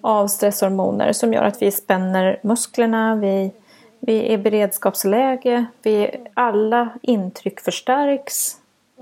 av 0.00 0.26
stresshormoner 0.26 1.12
som 1.12 1.32
gör 1.32 1.44
att 1.44 1.62
vi 1.62 1.70
spänner 1.70 2.38
musklerna, 2.42 3.14
vi, 3.16 3.52
vi 4.00 4.18
är 4.18 4.30
i 4.30 4.38
beredskapsläge, 4.38 5.64
vi, 5.82 6.10
alla 6.34 6.88
intryck 7.02 7.60
förstärks 7.60 8.56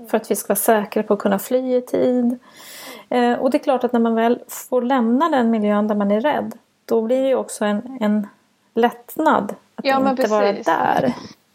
för 0.09 0.17
att 0.17 0.31
vi 0.31 0.35
ska 0.35 0.47
vara 0.47 0.55
säkra 0.55 1.03
på 1.03 1.13
att 1.13 1.19
kunna 1.19 1.39
fly 1.39 1.75
i 1.75 1.81
tid. 1.81 2.39
Eh, 3.09 3.33
och 3.33 3.51
det 3.51 3.57
är 3.57 3.63
klart 3.63 3.83
att 3.83 3.93
när 3.93 3.99
man 3.99 4.15
väl 4.15 4.39
får 4.47 4.81
lämna 4.81 5.29
den 5.29 5.51
miljön 5.51 5.87
där 5.87 5.95
man 5.95 6.11
är 6.11 6.21
rädd 6.21 6.53
då 6.85 7.01
blir 7.01 7.21
det 7.21 7.27
ju 7.27 7.35
också 7.35 7.65
en, 7.65 7.97
en 8.01 8.27
lättnad 8.73 9.55
att 9.75 9.85
Ja, 9.85 10.09
inte 10.09 10.27
vara 10.27 10.51
där. 10.51 11.13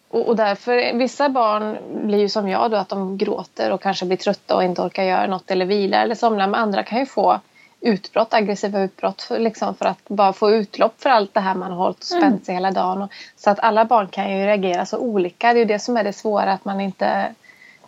Och, 0.09 0.29
och 0.29 0.37
därför, 0.37 0.99
vissa 0.99 1.29
barn 1.29 1.77
blir 2.05 2.19
ju 2.19 2.29
som 2.29 2.49
jag 2.49 2.71
då 2.71 2.77
att 2.77 2.89
de 2.89 3.19
gråter 3.19 3.73
och 3.73 3.83
kanske 3.83 4.07
blir 4.07 4.17
trötta 4.17 4.57
och 4.57 4.65
inte 4.65 4.83
orkar 4.83 5.03
göra 5.03 5.27
något 5.27 5.51
eller 5.51 5.67
vila 5.67 6.03
eller 6.03 6.15
somna. 6.15 6.47
Men 6.47 6.55
andra 6.55 6.83
kan 6.83 6.99
ju 6.99 7.07
få 7.07 7.41
utbrott, 7.81 8.35
aggressiva 8.35 8.81
utbrott 8.81 9.23
för, 9.23 9.39
liksom 9.39 9.75
för 9.75 9.85
att 9.85 10.09
bara 10.09 10.33
få 10.33 10.51
utlopp 10.51 11.03
för 11.03 11.11
allt 11.11 11.35
det 11.35 11.41
här 11.41 11.55
man 11.55 11.71
har 11.71 11.79
hållit 11.79 11.99
och 11.99 12.05
spänt 12.05 12.25
mm. 12.25 12.45
sig 12.45 12.55
hela 12.55 12.71
dagen. 12.71 13.03
Och, 13.03 13.11
så 13.37 13.51
att 13.51 13.61
alla 13.61 13.85
barn 13.85 14.09
kan 14.09 14.31
ju 14.31 14.47
reagera 14.47 14.87
så 14.87 14.99
olika. 14.99 15.53
Det 15.53 15.59
är 15.59 15.61
ju 15.61 15.65
det 15.65 15.79
som 15.79 15.97
är 15.97 16.05
det 16.05 16.13
svåra 16.13 16.53
att 16.53 16.65
man 16.65 16.81
inte 16.81 17.35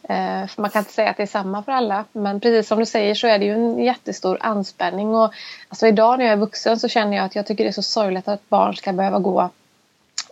eh, 0.02 0.44
man 0.56 0.70
kan 0.70 0.80
inte 0.80 0.92
säga 0.92 1.10
att 1.10 1.16
det 1.16 1.22
är 1.22 1.26
samma 1.26 1.62
för 1.62 1.72
alla. 1.72 2.04
Men 2.12 2.40
precis 2.40 2.68
som 2.68 2.78
du 2.78 2.86
säger 2.86 3.14
så 3.14 3.26
är 3.26 3.38
det 3.38 3.44
ju 3.44 3.54
en 3.54 3.78
jättestor 3.78 4.38
anspänning. 4.40 5.14
Och, 5.14 5.32
alltså 5.68 5.86
idag 5.86 6.18
när 6.18 6.24
jag 6.24 6.32
är 6.32 6.36
vuxen 6.36 6.78
så 6.78 6.88
känner 6.88 7.16
jag 7.16 7.26
att 7.26 7.34
jag 7.34 7.46
tycker 7.46 7.64
det 7.64 7.70
är 7.70 7.72
så 7.72 7.82
sorgligt 7.82 8.28
att 8.28 8.48
barn 8.48 8.76
ska 8.76 8.92
behöva 8.92 9.18
gå 9.18 9.50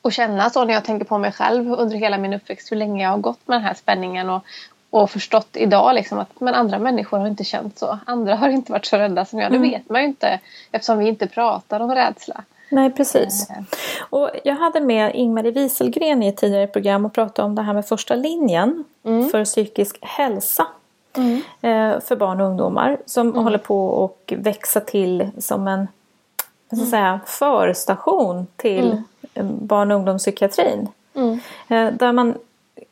och 0.02 0.12
känna 0.12 0.50
så 0.50 0.64
när 0.64 0.74
jag 0.74 0.84
tänker 0.84 1.04
på 1.06 1.18
mig 1.18 1.32
själv 1.32 1.72
under 1.72 1.96
hela 1.96 2.18
min 2.18 2.34
uppväxt 2.34 2.72
hur 2.72 2.76
länge 2.76 3.02
jag 3.02 3.10
har 3.10 3.18
gått 3.18 3.48
med 3.48 3.56
den 3.56 3.64
här 3.64 3.74
spänningen 3.74 4.30
och, 4.30 4.44
och 5.02 5.10
förstått 5.10 5.48
idag 5.52 5.94
liksom 5.94 6.18
att 6.18 6.40
men 6.40 6.54
andra 6.54 6.78
människor 6.78 7.18
har 7.18 7.26
inte 7.26 7.44
känt 7.44 7.78
så. 7.78 7.98
Andra 8.06 8.34
har 8.34 8.48
inte 8.48 8.72
varit 8.72 8.86
så 8.86 8.96
rädda 8.96 9.24
som 9.24 9.38
jag. 9.38 9.52
Det 9.52 9.56
mm. 9.56 9.70
vet 9.70 9.88
man 9.88 10.00
ju 10.00 10.06
inte 10.06 10.40
eftersom 10.72 10.98
vi 10.98 11.08
inte 11.08 11.26
pratar 11.26 11.80
om 11.80 11.94
rädsla. 11.94 12.44
Nej, 12.70 12.90
precis. 12.90 13.50
Mm. 13.50 13.64
Och 14.10 14.30
jag 14.44 14.54
hade 14.54 14.80
med 14.80 15.14
Ingmarie 15.14 15.52
Wieselgren 15.52 16.22
i 16.22 16.28
ett 16.28 16.36
tidigare 16.36 16.66
program 16.66 17.04
och 17.04 17.12
pratade 17.12 17.46
om 17.46 17.54
det 17.54 17.62
här 17.62 17.74
med 17.74 17.86
första 17.86 18.14
linjen 18.14 18.84
mm. 19.04 19.28
för 19.28 19.44
psykisk 19.44 19.98
hälsa. 20.02 20.66
Mm. 21.16 21.42
Eh, 21.60 22.00
för 22.00 22.16
barn 22.16 22.40
och 22.40 22.46
ungdomar 22.46 22.98
som 23.06 23.28
mm. 23.28 23.44
håller 23.44 23.58
på 23.58 24.04
att 24.04 24.32
växa 24.32 24.80
till 24.80 25.30
som 25.38 25.68
en 25.68 25.88
jag 26.68 26.78
ska 26.78 26.86
säga, 26.90 27.20
förstation 27.26 28.46
till 28.56 29.02
barn 29.60 29.90
och 29.90 29.96
ungdomspsykiatrin. 29.96 30.88
Eh, 31.68 31.92
där 31.92 32.12
man 32.12 32.34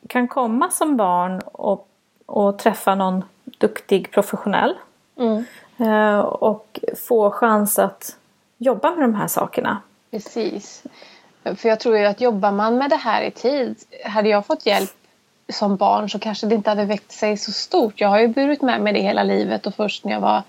kan 0.07 0.29
komma 0.29 0.71
som 0.71 0.97
barn 0.97 1.41
och, 1.41 1.89
och 2.27 2.59
träffa 2.59 2.95
någon 2.95 3.25
duktig 3.59 4.11
professionell. 4.11 4.75
Mm. 5.17 5.45
Eh, 5.79 6.19
och 6.19 6.81
få 7.09 7.31
chans 7.31 7.79
att 7.79 8.17
jobba 8.59 8.91
med 8.91 9.01
de 9.01 9.15
här 9.15 9.29
sakerna. 9.29 9.81
Precis. 10.11 10.83
För 11.43 11.69
jag 11.69 11.81
tror 11.81 11.99
ju 11.99 12.05
att 12.05 12.21
jobbar 12.21 12.53
man 12.53 12.79
med 12.79 12.91
det 12.91 12.97
här 12.97 13.23
i 13.23 13.31
tid. 13.31 13.77
Hade 14.05 14.29
jag 14.29 14.47
fått 14.47 14.67
hjälp 14.67 14.91
som 15.49 15.77
barn 15.77 16.11
så 16.11 16.19
kanske 16.19 16.47
det 16.47 16.55
inte 16.55 16.71
hade 16.71 16.85
väckt 16.85 17.13
sig 17.13 17.37
så 17.37 17.53
stort. 17.53 18.01
Jag 18.01 18.09
har 18.09 18.19
ju 18.19 18.29
burit 18.29 18.63
med 18.63 18.81
mig 18.81 18.93
det 18.93 19.01
hela 19.01 19.23
livet 19.23 19.67
och 19.67 19.75
först 19.75 20.05
när 20.05 20.13
jag 20.13 20.21
var 20.21 20.43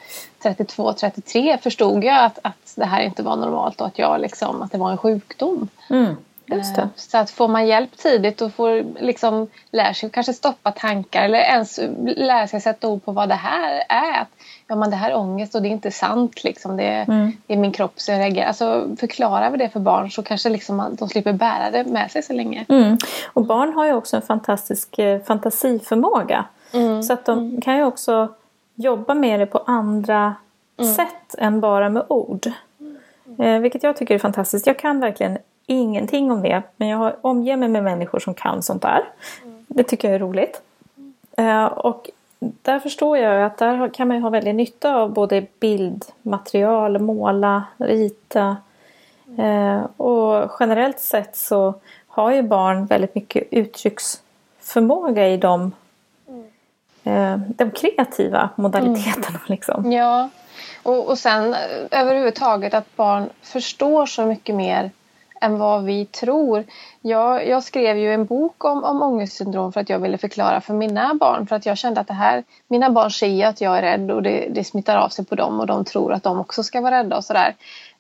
32-33 0.44 1.58
förstod 1.58 2.04
jag 2.04 2.26
att, 2.26 2.40
att 2.42 2.74
det 2.76 2.86
här 2.86 3.02
inte 3.02 3.24
var 3.24 3.36
normalt 3.36 3.82
och 3.82 3.88
att, 3.88 4.00
jag 4.00 4.22
liksom, 4.22 4.62
att 4.62 4.72
det 4.72 4.78
var 4.78 4.92
en 4.92 4.98
sjukdom. 4.98 5.68
Mm. 5.90 6.16
Eh, 6.52 6.88
så 6.96 7.18
att 7.18 7.32
får 7.32 7.48
man 7.48 7.68
hjälp 7.68 7.98
tidigt 7.98 8.42
och 8.42 8.54
får 8.54 9.02
liksom 9.04 9.48
lära 9.72 9.94
sig 9.94 10.10
kanske 10.10 10.34
stoppa 10.34 10.72
tankar 10.72 11.24
eller 11.24 11.40
ens 11.40 11.80
lära 12.18 12.48
sig 12.48 12.62
sätta 12.62 12.88
ord 12.88 13.06
på 13.06 13.12
vad 13.12 13.30
det 13.30 13.36
här 13.36 13.84
är. 13.90 14.26
ja 14.68 14.76
men 14.76 14.90
det 14.90 14.96
här 14.96 15.12
är 15.12 15.18
ångest 15.18 15.56
och 15.56 15.62
det 15.62 15.68
är 15.68 15.72
inte 15.72 15.92
sant 15.92 16.44
liksom. 16.44 16.78
Det 16.78 16.84
är, 16.84 17.04
mm. 17.04 17.32
det 17.48 17.54
är 17.54 17.58
min 17.58 17.72
kropp 17.72 18.00
som 18.00 18.16
reagerar. 18.16 18.48
Alltså 18.48 18.88
förklarar 19.00 19.52
vi 19.52 19.58
det 19.58 19.70
för 19.70 19.80
barn 19.80 20.12
så 20.12 20.24
kanske 20.24 20.50
liksom 20.50 20.96
de 21.00 21.10
slipper 21.10 21.34
bära 21.34 21.72
det 21.72 21.84
med 21.84 22.12
sig 22.12 22.24
så 22.24 22.34
länge. 22.34 22.66
Mm. 22.70 22.98
Och 23.34 23.46
barn 23.46 23.74
har 23.74 23.86
ju 23.86 23.94
också 23.94 24.16
en 24.16 24.22
fantastisk 24.22 25.00
eh, 25.00 25.22
fantasiförmåga. 25.22 26.46
Mm. 26.74 27.04
Så 27.04 27.14
att 27.14 27.26
de 27.26 27.40
mm. 27.40 27.62
kan 27.62 27.78
ju 27.78 27.84
också 27.84 28.30
jobba 28.76 29.14
med 29.14 29.40
det 29.40 29.46
på 29.46 29.58
andra 29.58 30.36
mm. 30.80 30.94
sätt 30.94 31.36
än 31.38 31.60
bara 31.60 31.90
med 31.90 32.04
ord. 32.08 32.52
Eh, 33.40 33.60
vilket 33.60 33.84
jag 33.84 33.98
tycker 33.98 34.16
är 34.16 34.20
fantastiskt. 34.20 34.68
Jag 34.68 34.80
kan 34.80 35.00
verkligen 35.00 35.38
ingenting 35.66 36.32
om 36.32 36.42
det. 36.42 36.64
Men 36.78 36.88
jag 36.88 36.98
har 36.98 37.16
omger 37.22 37.58
mig 37.58 37.70
med 37.70 37.84
människor 37.84 38.20
som 38.20 38.34
kan 38.34 38.64
sånt 38.64 38.82
där. 38.82 39.04
Mm. 39.44 39.66
Det 39.68 39.84
tycker 39.84 40.08
jag 40.08 40.16
är 40.16 40.20
roligt. 40.20 40.62
Eh, 41.38 41.66
och 41.66 42.10
där 42.40 42.80
förstår 42.80 43.18
jag 43.18 43.44
att 43.44 43.58
där 43.58 43.90
kan 43.90 44.08
man 44.08 44.22
ha 44.22 44.30
väldigt 44.30 44.56
nytta 44.56 44.96
av 44.96 45.14
både 45.14 45.46
bildmaterial, 45.60 47.00
måla, 47.00 47.64
rita. 47.78 48.58
Eh, 49.38 49.84
och 49.98 50.52
generellt 50.60 51.00
sett 51.00 51.36
så 51.36 51.74
har 52.08 52.32
ju 52.32 52.42
barn 52.42 52.86
väldigt 52.86 53.16
mycket 53.16 53.44
uttrycksförmåga 53.52 55.28
i 55.28 55.38
de, 55.38 55.72
eh, 57.04 57.38
de 57.38 57.72
kreativa 57.72 58.50
modaliteterna. 58.56 59.28
Mm. 59.28 59.42
Liksom. 59.46 59.92
Ja, 59.92 60.30
och, 60.84 61.10
och 61.10 61.18
sen 61.18 61.56
överhuvudtaget 61.92 62.74
att 62.74 62.96
barn 62.96 63.30
förstår 63.42 64.06
så 64.06 64.26
mycket 64.26 64.56
mer 64.56 64.92
än 65.42 65.58
vad 65.58 65.84
vi 65.84 66.06
tror. 66.06 66.64
Jag, 67.02 67.48
jag 67.48 67.64
skrev 67.64 67.98
ju 67.98 68.14
en 68.14 68.26
bok 68.26 68.66
om, 68.66 68.84
om 68.84 69.02
ångestsyndrom 69.02 69.74
för 69.74 69.82
att 69.82 69.90
jag 69.90 70.00
ville 70.00 70.18
förklara 70.18 70.62
för 70.62 70.74
mina 70.74 71.14
barn. 71.14 71.48
För 71.48 71.56
att 71.56 71.66
jag 71.66 71.78
kände 71.78 72.02
att 72.02 72.08
det 72.08 72.14
här, 72.14 72.44
mina 72.68 72.90
barn 72.90 73.12
ser 73.12 73.48
att 73.48 73.62
jag 73.62 73.78
är 73.78 73.82
rädd 73.82 74.12
och 74.12 74.24
det, 74.24 74.48
det 74.52 74.64
smittar 74.64 74.98
av 74.98 75.10
sig 75.10 75.26
på 75.26 75.36
dem 75.36 75.60
och 75.60 75.68
de 75.68 75.86
tror 75.86 76.14
att 76.14 76.24
de 76.24 76.40
också 76.40 76.64
ska 76.64 76.82
vara 76.82 77.00
rädda 77.00 77.18
och 77.18 77.24
sådär. 77.24 77.56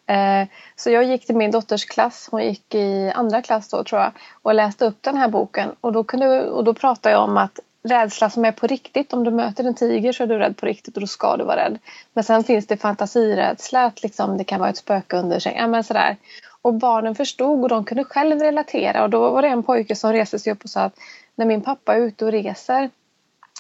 Eh, 0.07 0.47
så 0.75 0.89
jag 0.89 1.03
gick 1.03 1.25
till 1.25 1.35
min 1.35 1.51
dotters 1.51 1.85
klass, 1.85 2.27
hon 2.31 2.43
gick 2.43 2.75
i 2.75 3.11
andra 3.15 3.41
klass 3.41 3.69
då 3.69 3.83
tror 3.83 4.01
jag, 4.01 4.11
och 4.41 4.53
läste 4.53 4.85
upp 4.85 4.97
den 5.01 5.17
här 5.17 5.27
boken. 5.27 5.69
Och 5.81 5.91
då, 5.91 6.03
kunde, 6.03 6.49
och 6.49 6.63
då 6.63 6.73
pratade 6.73 7.15
jag 7.15 7.23
om 7.23 7.37
att 7.37 7.59
rädsla 7.83 8.29
som 8.29 8.45
är 8.45 8.51
på 8.51 8.67
riktigt. 8.67 9.13
Om 9.13 9.23
du 9.23 9.31
möter 9.31 9.63
en 9.63 9.75
tiger 9.75 10.13
så 10.13 10.23
är 10.23 10.27
du 10.27 10.37
rädd 10.37 10.57
på 10.57 10.65
riktigt 10.65 10.95
och 10.95 11.01
då 11.01 11.07
ska 11.07 11.37
du 11.37 11.43
vara 11.43 11.65
rädd. 11.65 11.77
Men 12.13 12.23
sen 12.23 12.43
finns 12.43 12.67
det 12.67 12.77
fantasirädsla, 12.77 13.85
att 13.85 14.03
liksom, 14.03 14.37
det 14.37 14.43
kan 14.43 14.59
vara 14.59 14.69
ett 14.69 14.77
spöke 14.77 15.17
under 15.17 15.39
sängen. 15.39 15.61
Ja, 15.61 15.67
och 16.65 16.73
barnen 16.73 17.15
förstod 17.15 17.63
och 17.63 17.69
de 17.69 17.83
kunde 17.83 18.03
själv 18.03 18.39
relatera. 18.39 19.03
Och 19.03 19.09
då 19.09 19.29
var 19.29 19.41
det 19.41 19.47
en 19.47 19.63
pojke 19.63 19.95
som 19.95 20.13
reste 20.13 20.39
sig 20.39 20.53
upp 20.53 20.63
och 20.63 20.69
sa 20.69 20.81
att 20.81 20.99
när 21.35 21.45
min 21.45 21.61
pappa 21.61 21.95
är 21.95 21.99
ute 21.99 22.25
och 22.25 22.31
reser 22.31 22.89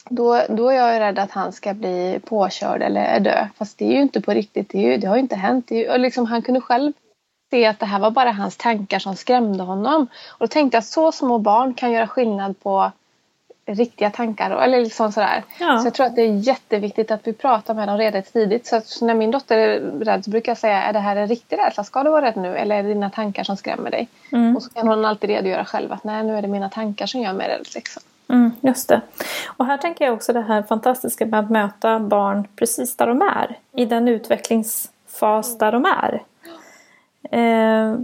då, 0.09 0.41
då 0.49 0.69
är 0.69 0.75
jag 0.75 0.99
rädd 0.99 1.19
att 1.19 1.31
han 1.31 1.51
ska 1.51 1.73
bli 1.73 2.19
påkörd 2.25 2.81
eller 2.81 3.19
dö. 3.19 3.47
Fast 3.57 3.77
det 3.77 3.85
är 3.85 3.91
ju 3.91 4.01
inte 4.01 4.21
på 4.21 4.31
riktigt. 4.33 4.69
Det, 4.69 4.77
ju, 4.77 4.97
det 4.97 5.07
har 5.07 5.15
ju 5.15 5.21
inte 5.21 5.35
hänt. 5.35 5.71
Ju, 5.71 5.89
och 5.89 5.99
liksom, 5.99 6.25
han 6.25 6.41
kunde 6.41 6.61
själv 6.61 6.93
se 7.51 7.65
att 7.65 7.79
det 7.79 7.85
här 7.85 7.99
var 7.99 8.11
bara 8.11 8.31
hans 8.31 8.57
tankar 8.57 8.99
som 8.99 9.15
skrämde 9.15 9.63
honom. 9.63 10.07
Och 10.27 10.39
då 10.39 10.47
tänkte 10.47 10.75
jag 10.75 10.79
att 10.79 10.87
så 10.87 11.11
små 11.11 11.37
barn 11.37 11.73
kan 11.73 11.91
göra 11.91 12.07
skillnad 12.07 12.59
på 12.59 12.91
riktiga 13.65 14.09
tankar. 14.09 14.51
Eller 14.51 14.81
liksom 14.81 15.11
sådär. 15.11 15.43
Ja. 15.59 15.79
Så 15.79 15.87
jag 15.87 15.93
tror 15.93 16.05
att 16.05 16.15
det 16.15 16.21
är 16.21 16.47
jätteviktigt 16.47 17.11
att 17.11 17.27
vi 17.27 17.33
pratar 17.33 17.73
med 17.73 17.87
dem 17.87 17.97
redan 17.97 18.23
tidigt. 18.23 18.67
Så, 18.67 18.81
så 18.85 19.05
när 19.05 19.13
min 19.13 19.31
dotter 19.31 19.57
är 19.57 19.79
rädd 19.79 20.25
så 20.25 20.31
brukar 20.31 20.51
jag 20.51 20.57
säga, 20.57 20.83
är 20.83 20.93
det 20.93 20.99
här 20.99 21.15
en 21.15 21.27
riktig 21.27 21.57
rädsla? 21.57 21.83
Ska 21.83 22.03
du 22.03 22.09
vara 22.09 22.25
rädd 22.25 22.37
nu? 22.37 22.57
Eller 22.57 22.75
är 22.75 22.83
det 22.83 22.89
dina 22.89 23.09
tankar 23.09 23.43
som 23.43 23.57
skrämmer 23.57 23.91
dig? 23.91 24.07
Mm. 24.31 24.55
Och 24.55 24.63
så 24.63 24.69
kan 24.69 24.87
hon 24.87 25.05
alltid 25.05 25.29
redogöra 25.29 25.65
själv 25.65 25.91
att 25.91 26.03
nej, 26.03 26.23
nu 26.23 26.37
är 26.37 26.41
det 26.41 26.47
mina 26.47 26.69
tankar 26.69 27.05
som 27.05 27.21
gör 27.21 27.33
mig 27.33 27.47
rädd. 27.47 27.67
Liksom. 27.75 28.03
Mm, 28.29 28.51
just 28.61 28.89
det. 28.89 29.01
Och 29.47 29.65
här 29.65 29.77
tänker 29.77 30.05
jag 30.05 30.13
också 30.13 30.33
det 30.33 30.41
här 30.41 30.61
fantastiska 30.63 31.25
med 31.25 31.39
att 31.39 31.49
möta 31.49 31.99
barn 31.99 32.47
precis 32.55 32.97
där 32.97 33.07
de 33.07 33.21
är. 33.21 33.57
I 33.71 33.85
den 33.85 34.07
utvecklingsfas 34.07 35.57
där 35.57 35.71
de 35.71 35.85
är. 35.85 36.23
Eh, 37.31 37.95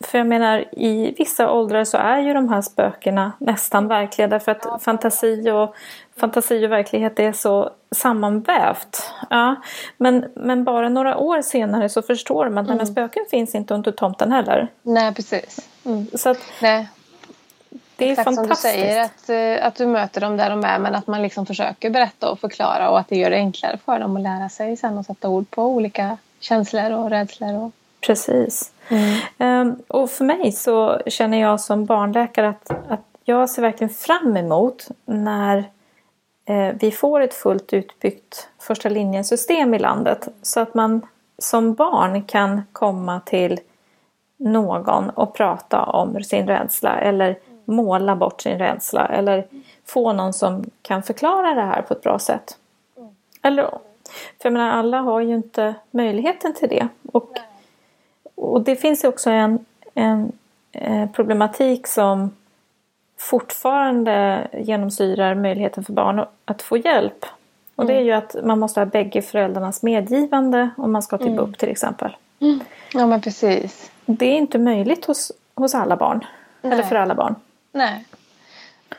för 0.00 0.18
jag 0.18 0.26
menar 0.26 0.64
i 0.72 1.14
vissa 1.18 1.50
åldrar 1.50 1.84
så 1.84 1.96
är 1.96 2.18
ju 2.18 2.34
de 2.34 2.48
här 2.48 2.62
spökena 2.62 3.32
nästan 3.38 3.88
verkliga 3.88 4.28
därför 4.28 4.52
att 4.52 4.82
fantasi 4.82 5.50
och, 5.50 5.74
fantasi 6.16 6.66
och 6.66 6.72
verklighet 6.72 7.20
är 7.20 7.32
så 7.32 7.70
sammanvävt. 7.90 9.12
Ja, 9.30 9.56
men, 9.96 10.24
men 10.34 10.64
bara 10.64 10.88
några 10.88 11.16
år 11.16 11.42
senare 11.42 11.88
så 11.88 12.02
förstår 12.02 12.48
man 12.48 12.64
att 12.64 12.70
mm. 12.70 12.86
spöken 12.86 13.24
finns 13.30 13.54
inte 13.54 13.74
under 13.74 13.92
tomten 13.92 14.32
heller. 14.32 14.68
Nej 14.82 15.14
precis. 15.14 15.68
Mm. 15.84 16.06
Så 16.14 16.30
att, 16.30 16.38
Nej. 16.62 16.88
Det 17.96 18.04
är 18.04 18.12
Exakt 18.12 18.24
fantastiskt. 18.24 18.62
som 18.62 18.70
du 18.70 18.76
säger, 18.76 19.04
att, 19.04 19.28
eh, 19.60 19.66
att 19.66 19.74
du 19.74 19.86
möter 19.86 20.20
dem 20.20 20.36
där 20.36 20.50
de 20.50 20.64
är 20.64 20.78
men 20.78 20.94
att 20.94 21.06
man 21.06 21.22
liksom 21.22 21.46
försöker 21.46 21.90
berätta 21.90 22.30
och 22.30 22.40
förklara 22.40 22.90
och 22.90 22.98
att 22.98 23.08
det 23.08 23.16
gör 23.16 23.30
det 23.30 23.36
enklare 23.36 23.78
för 23.84 23.98
dem 23.98 24.16
att 24.16 24.22
lära 24.22 24.48
sig 24.48 24.76
sen 24.76 24.98
och 24.98 25.04
sätta 25.04 25.28
ord 25.28 25.50
på 25.50 25.62
olika 25.62 26.16
känslor 26.40 26.92
och 26.92 27.10
rädslor. 27.10 27.54
Och... 27.54 27.72
Precis. 28.00 28.72
Mm. 28.88 29.68
Um, 29.68 29.82
och 29.88 30.10
för 30.10 30.24
mig 30.24 30.52
så 30.52 31.00
känner 31.06 31.40
jag 31.40 31.60
som 31.60 31.84
barnläkare 31.84 32.48
att, 32.48 32.70
att 32.88 33.04
jag 33.24 33.50
ser 33.50 33.62
verkligen 33.62 33.94
fram 33.94 34.36
emot 34.36 34.88
när 35.04 35.64
eh, 36.44 36.74
vi 36.80 36.90
får 36.90 37.20
ett 37.20 37.34
fullt 37.34 37.72
utbyggt 37.72 38.48
första 38.58 38.88
linjen-system 38.88 39.74
i 39.74 39.78
landet. 39.78 40.28
Så 40.42 40.60
att 40.60 40.74
man 40.74 41.06
som 41.38 41.74
barn 41.74 42.22
kan 42.22 42.62
komma 42.72 43.20
till 43.20 43.60
någon 44.36 45.10
och 45.10 45.34
prata 45.34 45.82
om 45.82 46.22
sin 46.22 46.46
rädsla 46.46 46.98
eller 46.98 47.38
måla 47.64 48.16
bort 48.16 48.40
sin 48.40 48.58
rädsla 48.58 49.06
eller 49.06 49.46
få 49.86 50.12
någon 50.12 50.32
som 50.32 50.64
kan 50.82 51.02
förklara 51.02 51.54
det 51.54 51.62
här 51.62 51.82
på 51.82 51.94
ett 51.94 52.02
bra 52.02 52.18
sätt. 52.18 52.56
Eller, 53.42 53.64
för 53.64 53.80
jag 54.42 54.52
menar, 54.52 54.70
alla 54.70 55.00
har 55.00 55.20
ju 55.20 55.34
inte 55.34 55.74
möjligheten 55.90 56.54
till 56.54 56.68
det. 56.68 56.88
Och 57.12 57.38
och 58.58 58.64
det 58.64 58.76
finns 58.76 59.04
ju 59.04 59.08
också 59.08 59.30
en, 59.30 59.58
en, 59.94 60.32
eh, 60.72 61.10
problematik 61.10 61.86
som 61.86 62.30
fortfarande 63.18 64.46
genomsyrar 64.52 65.34
möjligheten 65.34 65.84
för 65.84 65.92
barn 65.92 66.24
att 66.44 66.62
få 66.62 66.76
hjälp. 66.76 67.26
Och 67.76 67.86
det 67.86 67.94
är 67.94 68.00
ju 68.00 68.12
att 68.12 68.36
man 68.44 68.58
måste 68.58 68.80
ha 68.80 68.86
bägge 68.86 69.22
föräldrarnas 69.22 69.82
medgivande 69.82 70.70
om 70.76 70.92
man 70.92 71.02
ska 71.02 71.18
till 71.18 71.26
mm. 71.26 71.36
BUP 71.36 71.58
till 71.58 71.68
exempel. 71.68 72.16
Mm. 72.40 72.60
Ja 72.94 73.06
men 73.06 73.20
precis. 73.20 73.90
Det 74.06 74.26
är 74.26 74.36
inte 74.36 74.58
möjligt 74.58 75.04
hos, 75.04 75.32
hos 75.54 75.74
alla 75.74 75.96
barn. 75.96 76.24
Nej. 76.62 76.72
Eller 76.72 76.82
för 76.82 76.96
alla 76.96 77.14
barn. 77.14 77.34
Nej. 77.72 78.04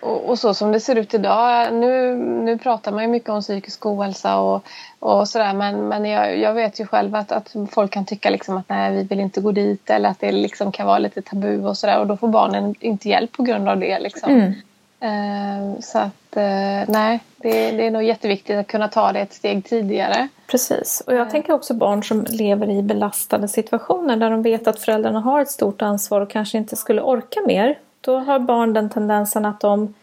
Och, 0.01 0.29
och, 0.29 0.39
så 0.39 0.53
som 0.53 0.71
det 0.71 0.79
ser 0.79 0.95
ut 0.95 1.13
idag, 1.13 1.73
nu, 1.73 2.15
nu 2.15 2.57
pratar 2.57 2.91
man 2.91 3.03
ju 3.03 3.07
mycket 3.07 3.29
om 3.29 3.41
psykisk 3.41 3.85
ohälsa 3.85 4.39
och, 4.39 4.63
och 4.99 5.27
sådär 5.27 5.53
men, 5.53 5.87
men 5.87 6.05
jag, 6.05 6.37
jag 6.37 6.53
vet 6.53 6.79
ju 6.79 6.85
själv 6.85 7.15
att, 7.15 7.31
att 7.31 7.55
folk 7.71 7.91
kan 7.91 8.05
tycka 8.05 8.29
liksom 8.29 8.57
att 8.57 8.69
nej 8.69 8.95
vi 8.95 9.03
vill 9.03 9.19
inte 9.19 9.41
gå 9.41 9.51
dit 9.51 9.89
eller 9.89 10.09
att 10.09 10.19
det 10.19 10.31
liksom 10.31 10.71
kan 10.71 10.87
vara 10.87 10.99
lite 10.99 11.21
tabu 11.21 11.65
och 11.65 11.77
sådär 11.77 11.99
och 11.99 12.07
då 12.07 12.17
får 12.17 12.27
barnen 12.27 12.75
inte 12.79 13.09
hjälp 13.09 13.31
på 13.31 13.43
grund 13.43 13.69
av 13.69 13.79
det. 13.79 13.99
Liksom. 13.99 14.31
Mm. 14.31 14.53
Eh, 15.01 15.79
så 15.79 15.97
att 15.99 16.37
eh, 16.37 16.93
nej, 16.93 17.19
det, 17.37 17.71
det 17.71 17.87
är 17.87 17.91
nog 17.91 18.03
jätteviktigt 18.03 18.57
att 18.57 18.67
kunna 18.67 18.87
ta 18.87 19.11
det 19.11 19.19
ett 19.19 19.33
steg 19.33 19.65
tidigare. 19.65 20.27
Precis, 20.47 21.03
och 21.07 21.13
jag 21.13 21.27
eh. 21.27 21.31
tänker 21.31 21.53
också 21.53 21.73
barn 21.73 22.03
som 22.03 22.25
lever 22.29 22.69
i 22.69 22.81
belastade 22.81 23.47
situationer 23.47 24.15
där 24.15 24.29
de 24.29 24.41
vet 24.41 24.67
att 24.67 24.79
föräldrarna 24.79 25.19
har 25.19 25.41
ett 25.41 25.51
stort 25.51 25.81
ansvar 25.81 26.21
och 26.21 26.29
kanske 26.29 26.57
inte 26.57 26.75
skulle 26.75 27.01
orka 27.01 27.39
mer 27.47 27.77
då 28.01 28.17
har 28.19 28.39
barn 28.39 28.73
den 28.73 28.89
tendensen 28.89 29.45
att 29.45 29.59
de 29.59 29.93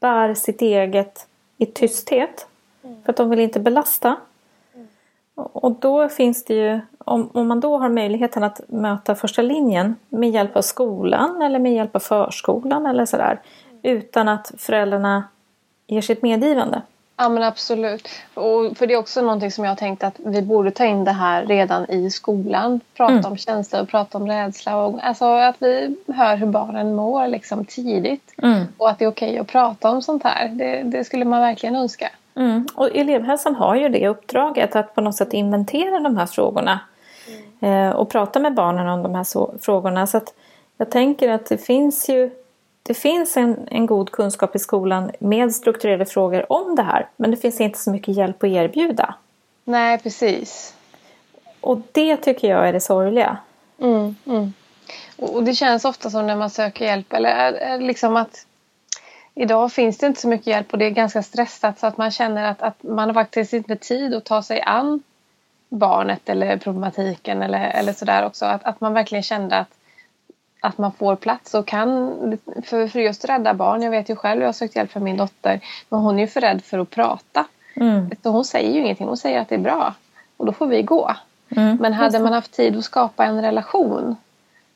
bär 0.00 0.34
sitt 0.34 0.62
eget 0.62 1.26
i 1.58 1.66
tysthet. 1.66 2.46
Mm. 2.82 3.02
För 3.02 3.10
att 3.10 3.16
de 3.16 3.30
vill 3.30 3.40
inte 3.40 3.60
belasta. 3.60 4.16
Mm. 4.74 4.86
Och 5.34 5.72
då 5.72 6.08
finns 6.08 6.44
det 6.44 6.54
ju, 6.54 6.80
om, 6.98 7.30
om 7.32 7.48
man 7.48 7.60
då 7.60 7.78
har 7.78 7.88
möjligheten 7.88 8.44
att 8.44 8.60
möta 8.68 9.14
första 9.14 9.42
linjen 9.42 9.96
med 10.08 10.30
hjälp 10.30 10.56
av 10.56 10.62
skolan 10.62 11.42
eller 11.42 11.58
med 11.58 11.74
hjälp 11.74 11.96
av 11.96 12.00
förskolan 12.00 12.86
eller 12.86 13.06
sådär. 13.06 13.40
Mm. 13.70 13.96
Utan 13.96 14.28
att 14.28 14.52
föräldrarna 14.58 15.24
ger 15.86 16.00
sitt 16.00 16.22
medgivande. 16.22 16.82
Ja 17.20 17.28
men 17.28 17.42
absolut. 17.42 18.08
Och 18.34 18.76
för 18.76 18.86
det 18.86 18.94
är 18.94 18.98
också 18.98 19.22
någonting 19.22 19.50
som 19.50 19.64
jag 19.64 19.70
har 19.70 19.76
tänkt 19.76 20.04
att 20.04 20.14
vi 20.16 20.42
borde 20.42 20.70
ta 20.70 20.84
in 20.84 21.04
det 21.04 21.12
här 21.12 21.46
redan 21.46 21.90
i 21.90 22.10
skolan. 22.10 22.80
Prata 22.96 23.12
mm. 23.12 23.26
om 23.26 23.36
känslor 23.36 23.82
och 23.82 23.88
prata 23.88 24.18
om 24.18 24.26
rädsla. 24.26 24.84
Och, 24.84 24.98
alltså 25.02 25.24
att 25.24 25.56
vi 25.58 25.96
hör 26.08 26.36
hur 26.36 26.46
barnen 26.46 26.94
mår 26.94 27.28
liksom 27.28 27.64
tidigt. 27.64 28.34
Mm. 28.42 28.64
Och 28.76 28.90
att 28.90 28.98
det 28.98 29.04
är 29.04 29.08
okej 29.08 29.38
att 29.38 29.46
prata 29.46 29.90
om 29.90 30.02
sånt 30.02 30.24
här. 30.24 30.48
Det, 30.48 30.82
det 30.82 31.04
skulle 31.04 31.24
man 31.24 31.40
verkligen 31.40 31.76
önska. 31.76 32.08
Mm. 32.34 32.66
Och 32.74 32.96
elevhälsan 32.96 33.54
har 33.54 33.74
ju 33.74 33.88
det 33.88 34.08
uppdraget 34.08 34.76
att 34.76 34.94
på 34.94 35.00
något 35.00 35.16
sätt 35.16 35.32
inventera 35.32 36.00
de 36.00 36.16
här 36.16 36.26
frågorna. 36.26 36.80
Mm. 37.60 37.88
Eh, 37.88 37.96
och 37.96 38.10
prata 38.10 38.40
med 38.40 38.54
barnen 38.54 38.88
om 38.88 39.02
de 39.02 39.14
här 39.14 39.24
så, 39.24 39.54
frågorna. 39.60 40.06
Så 40.06 40.16
att 40.16 40.34
jag 40.76 40.90
tänker 40.90 41.28
att 41.28 41.46
det 41.46 41.58
finns 41.58 42.08
ju 42.08 42.30
det 42.82 42.94
finns 42.94 43.36
en, 43.36 43.68
en 43.70 43.86
god 43.86 44.10
kunskap 44.10 44.56
i 44.56 44.58
skolan 44.58 45.10
med 45.18 45.54
strukturerade 45.54 46.06
frågor 46.06 46.52
om 46.52 46.76
det 46.76 46.82
här. 46.82 47.08
Men 47.16 47.30
det 47.30 47.36
finns 47.36 47.60
inte 47.60 47.78
så 47.78 47.90
mycket 47.90 48.16
hjälp 48.16 48.42
att 48.42 48.50
erbjuda. 48.50 49.14
Nej, 49.64 49.98
precis. 49.98 50.74
Och 51.60 51.80
det 51.92 52.16
tycker 52.16 52.48
jag 52.48 52.68
är 52.68 52.72
det 52.72 52.80
sorgliga. 52.80 53.36
Mm, 53.78 54.16
mm. 54.26 54.52
Och 55.16 55.44
det 55.44 55.54
känns 55.54 55.84
ofta 55.84 56.10
som 56.10 56.26
när 56.26 56.36
man 56.36 56.50
söker 56.50 56.84
hjälp 56.84 57.12
eller 57.12 57.78
liksom 57.78 58.16
att 58.16 58.46
idag 59.34 59.72
finns 59.72 59.98
det 59.98 60.06
inte 60.06 60.20
så 60.20 60.28
mycket 60.28 60.46
hjälp 60.46 60.72
och 60.72 60.78
det 60.78 60.84
är 60.84 60.90
ganska 60.90 61.22
stressat 61.22 61.78
så 61.78 61.86
att 61.86 61.96
man 61.96 62.10
känner 62.10 62.50
att, 62.50 62.62
att 62.62 62.82
man 62.82 63.08
har 63.08 63.14
faktiskt 63.14 63.52
inte 63.52 63.76
tid 63.76 64.14
att 64.14 64.24
ta 64.24 64.42
sig 64.42 64.62
an 64.62 65.02
barnet 65.68 66.28
eller 66.28 66.56
problematiken 66.56 67.42
eller, 67.42 67.70
eller 67.70 67.92
sådär 67.92 68.26
också. 68.26 68.44
Att, 68.44 68.64
att 68.64 68.80
man 68.80 68.94
verkligen 68.94 69.22
kände 69.22 69.56
att 69.56 69.70
att 70.60 70.78
man 70.78 70.92
får 70.92 71.16
plats 71.16 71.54
och 71.54 71.66
kan 71.66 72.38
för, 72.64 72.88
för 72.88 73.00
just 73.00 73.24
rädda 73.24 73.54
barn. 73.54 73.82
Jag 73.82 73.90
vet 73.90 74.10
ju 74.10 74.16
själv, 74.16 74.40
jag 74.40 74.48
har 74.48 74.52
sökt 74.52 74.76
hjälp 74.76 74.92
för 74.92 75.00
min 75.00 75.16
dotter 75.16 75.60
men 75.88 76.00
hon 76.00 76.16
är 76.16 76.20
ju 76.20 76.26
för 76.26 76.40
rädd 76.40 76.64
för 76.64 76.78
att 76.78 76.90
prata. 76.90 77.44
Mm. 77.74 78.10
Så 78.22 78.30
hon 78.30 78.44
säger 78.44 78.72
ju 78.72 78.80
ingenting, 78.80 79.06
hon 79.06 79.16
säger 79.16 79.40
att 79.40 79.48
det 79.48 79.54
är 79.54 79.58
bra 79.58 79.94
och 80.36 80.46
då 80.46 80.52
får 80.52 80.66
vi 80.66 80.82
gå. 80.82 81.16
Mm. 81.48 81.76
Men 81.80 81.92
hade 81.92 82.18
man 82.18 82.32
haft 82.32 82.52
tid 82.52 82.76
att 82.76 82.84
skapa 82.84 83.24
en 83.24 83.42
relation 83.42 84.16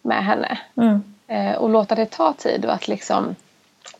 med 0.02 0.24
henne 0.24 0.58
mm. 0.76 1.02
eh, 1.26 1.56
och 1.56 1.70
låta 1.70 1.94
det 1.94 2.06
ta 2.06 2.32
tid 2.32 2.64
och 2.64 2.72
att 2.72 2.88
liksom 2.88 3.34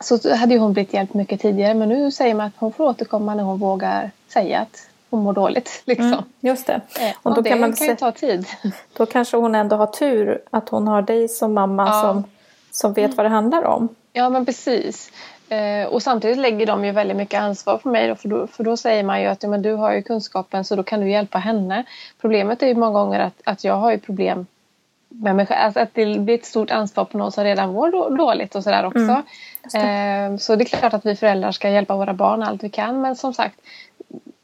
så 0.01 0.35
hade 0.35 0.55
ju 0.55 0.61
hon 0.61 0.73
blivit 0.73 0.93
hjälpt 0.93 1.15
mycket 1.15 1.41
tidigare 1.41 1.75
men 1.75 1.89
nu 1.89 2.11
säger 2.11 2.35
man 2.35 2.47
att 2.47 2.53
hon 2.57 2.73
får 2.73 2.85
återkomma 2.85 3.35
när 3.35 3.43
hon 3.43 3.59
vågar 3.59 4.11
säga 4.29 4.61
att 4.61 4.89
hon 5.15 5.25
mår 5.25 5.33
dåligt. 5.33 5.83
Liksom. 5.85 6.13
Mm, 6.13 6.25
just 6.41 6.67
det. 6.67 6.81
Eh, 7.01 7.13
och 7.23 7.35
då 7.35 7.41
det 7.41 7.51
kan, 7.51 7.61
man 7.61 7.73
kan 7.73 7.87
ju 7.87 7.97
ta 7.97 8.13
tid. 8.13 8.47
Då 8.97 9.07
kanske 9.07 9.37
hon 9.37 9.55
ändå 9.55 9.77
har 9.77 9.87
tur 9.87 10.43
att 10.51 10.69
hon 10.69 10.87
har 10.87 11.03
dig 11.03 11.29
som 11.29 11.55
mamma 11.55 11.87
ja. 11.87 12.03
som, 12.03 12.25
som 12.71 12.93
vet 12.93 13.15
vad 13.15 13.27
det 13.27 13.31
handlar 13.31 13.65
om. 13.65 13.89
Ja 14.13 14.29
men 14.29 14.47
precis. 14.47 15.13
Eh, 15.49 15.87
och 15.87 16.03
samtidigt 16.03 16.39
lägger 16.39 16.67
de 16.67 16.85
ju 16.85 16.93
väldigt 16.93 17.17
mycket 17.17 17.41
ansvar 17.41 17.79
på 17.79 17.89
mig 17.89 18.09
då, 18.09 18.15
för, 18.15 18.29
då, 18.29 18.47
för 18.47 18.65
då 18.65 18.77
säger 18.77 19.03
man 19.03 19.21
ju 19.21 19.27
att 19.27 19.43
ja, 19.43 19.49
men 19.49 19.63
du 19.63 19.73
har 19.73 19.93
ju 19.93 20.03
kunskapen 20.03 20.65
så 20.65 20.77
då 20.77 20.83
kan 20.83 21.01
du 21.01 21.11
hjälpa 21.11 21.39
henne. 21.39 21.85
Problemet 22.21 22.63
är 22.63 22.67
ju 22.67 22.75
många 22.75 22.93
gånger 22.93 23.21
att, 23.21 23.41
att 23.45 23.65
jag 23.65 23.75
har 23.75 23.93
ju 23.93 23.99
problem 23.99 24.47
med 25.09 25.37
mig 25.37 25.47
själv. 25.47 25.61
Alltså 25.61 25.81
att 25.81 25.95
det 25.95 26.19
blir 26.19 26.35
ett 26.35 26.45
stort 26.45 26.71
ansvar 26.71 27.05
på 27.05 27.19
någon 27.19 27.33
som 27.33 27.45
redan 27.45 27.73
mår 27.73 28.17
dåligt 28.17 28.55
och 28.55 28.65
sådär 28.65 28.87
också. 28.87 28.99
Mm, 28.99 29.23
det. 29.73 29.79
Eh, 29.79 30.37
så 30.37 30.57
det 30.57 30.65
är 30.65 30.79
klart 30.79 30.95
att 30.95 31.07
vi 31.07 31.17
föräldrar 31.17 31.53
ska 31.53 31.71
hjälpa 31.71 31.97
våra 31.97 32.15
barn 32.15 32.43
allt 32.43 32.63
vi 32.63 32.69
kan 32.69 33.01
men 33.01 33.17
som 33.17 33.35
sagt 33.35 33.61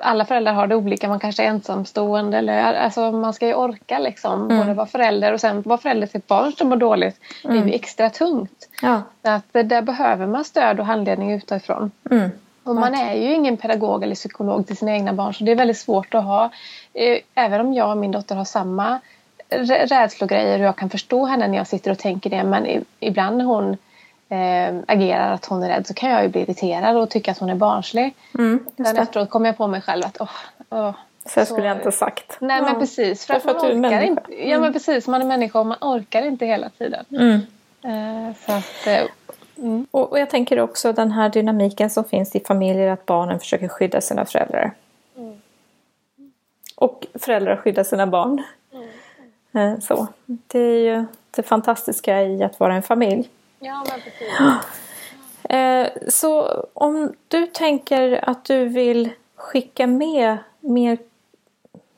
alla 0.00 0.24
föräldrar 0.24 0.52
har 0.52 0.66
det 0.66 0.76
olika. 0.76 1.08
Man 1.08 1.20
kanske 1.20 1.42
är 1.42 1.46
ensamstående. 1.46 2.38
Eller, 2.38 2.74
alltså 2.74 3.12
man 3.12 3.34
ska 3.34 3.46
ju 3.46 3.54
orka 3.54 3.98
liksom. 3.98 4.44
Mm. 4.44 4.58
Både 4.58 4.74
vara 4.74 4.86
förälder 4.86 5.32
och 5.32 5.40
sen 5.40 5.62
vara 5.62 5.78
förälder 5.78 6.06
till 6.06 6.18
ett 6.18 6.26
barn 6.26 6.52
som 6.52 6.68
mår 6.68 6.76
dåligt. 6.76 7.20
Mm. 7.44 7.54
Det 7.54 7.58
är 7.60 7.62
ju 7.62 7.68
mm. 7.68 7.74
extra 7.74 8.10
tungt. 8.10 8.68
Ja. 8.82 9.02
Så 9.22 9.30
att 9.30 9.52
där 9.52 9.82
behöver 9.82 10.26
man 10.26 10.44
stöd 10.44 10.80
och 10.80 10.86
handledning 10.86 11.32
utifrån. 11.32 11.90
Mm. 12.10 12.30
Och 12.62 12.74
man 12.74 12.94
är 12.94 13.14
ju 13.14 13.34
ingen 13.34 13.56
pedagog 13.56 14.02
eller 14.02 14.14
psykolog 14.14 14.66
till 14.66 14.76
sina 14.76 14.92
egna 14.92 15.12
barn 15.12 15.34
så 15.34 15.44
det 15.44 15.52
är 15.52 15.56
väldigt 15.56 15.78
svårt 15.78 16.14
att 16.14 16.24
ha. 16.24 16.50
Eh, 16.94 17.18
även 17.34 17.60
om 17.60 17.74
jag 17.74 17.90
och 17.90 17.96
min 17.96 18.12
dotter 18.12 18.34
har 18.34 18.44
samma 18.44 19.00
rädslogrejer 19.86 20.58
och 20.58 20.64
jag 20.64 20.76
kan 20.76 20.90
förstå 20.90 21.26
henne 21.26 21.48
när 21.48 21.58
jag 21.58 21.66
sitter 21.66 21.90
och 21.90 21.98
tänker 21.98 22.30
det 22.30 22.44
men 22.44 22.84
ibland 23.00 23.42
hon 23.42 23.76
eh, 24.30 24.74
agerar 24.86 25.32
att 25.32 25.46
hon 25.46 25.62
är 25.62 25.68
rädd 25.68 25.86
så 25.86 25.94
kan 25.94 26.10
jag 26.10 26.22
ju 26.22 26.28
bli 26.28 26.40
irriterad 26.40 26.96
och 26.96 27.10
tycka 27.10 27.30
att 27.30 27.38
hon 27.38 27.50
är 27.50 27.54
barnslig. 27.54 28.14
Mm, 28.38 28.66
Sen 28.76 28.96
efteråt 28.96 29.30
kommer 29.30 29.46
jag 29.46 29.56
på 29.56 29.66
mig 29.66 29.80
själv 29.80 30.02
att 30.06 30.16
åh, 30.20 30.30
åh 30.70 30.94
så 31.26 31.44
skulle 31.44 31.66
jag 31.66 31.76
inte 31.76 31.92
sagt. 31.92 32.36
Nej 32.40 32.58
ja. 32.58 32.64
men 32.64 32.80
precis. 32.80 33.26
För, 33.26 33.34
att 33.34 33.44
man 33.44 33.56
orkar 33.56 34.00
inte. 34.00 34.22
Ja 34.28 34.46
men 34.46 34.56
mm. 34.58 34.72
precis, 34.72 35.08
man 35.08 35.22
är 35.22 35.26
människa 35.26 35.60
och 35.60 35.66
man 35.66 35.78
orkar 35.80 36.22
inte 36.22 36.46
hela 36.46 36.68
tiden. 36.68 37.04
Mm. 37.10 37.40
Eh, 37.82 38.36
så 38.46 38.52
att, 38.52 38.86
eh, 38.86 39.08
mm. 39.56 39.86
och, 39.90 40.12
och, 40.12 40.18
jag 40.18 40.30
tänker 40.30 40.60
också 40.60 40.92
den 40.92 41.12
här 41.12 41.28
dynamiken 41.28 41.90
som 41.90 42.04
finns 42.04 42.36
i 42.36 42.40
familjer 42.40 42.90
att 42.90 43.06
barnen 43.06 43.38
försöker 43.38 43.68
skydda 43.68 44.00
sina 44.00 44.24
föräldrar. 44.24 44.72
Mm. 45.16 45.40
Och 46.74 47.06
föräldrar 47.14 47.56
skyddar 47.56 47.84
sina 47.84 48.06
barn. 48.06 48.42
Mm. 49.52 49.72
Eh, 49.72 49.80
så. 49.80 50.06
Det 50.26 50.58
är 50.58 50.96
ju 50.96 51.04
det 51.30 51.42
fantastiska 51.42 52.22
i 52.22 52.42
att 52.42 52.60
vara 52.60 52.74
en 52.74 52.82
familj. 52.82 53.28
Ja, 53.60 53.84
men 53.88 54.00
precis. 54.00 54.28
Eh, 55.42 55.88
så 56.08 56.64
om 56.74 57.14
du 57.28 57.46
tänker 57.46 58.28
att 58.30 58.44
du 58.44 58.64
vill 58.64 59.10
skicka 59.36 59.86
med 59.86 60.38
mer 60.60 60.98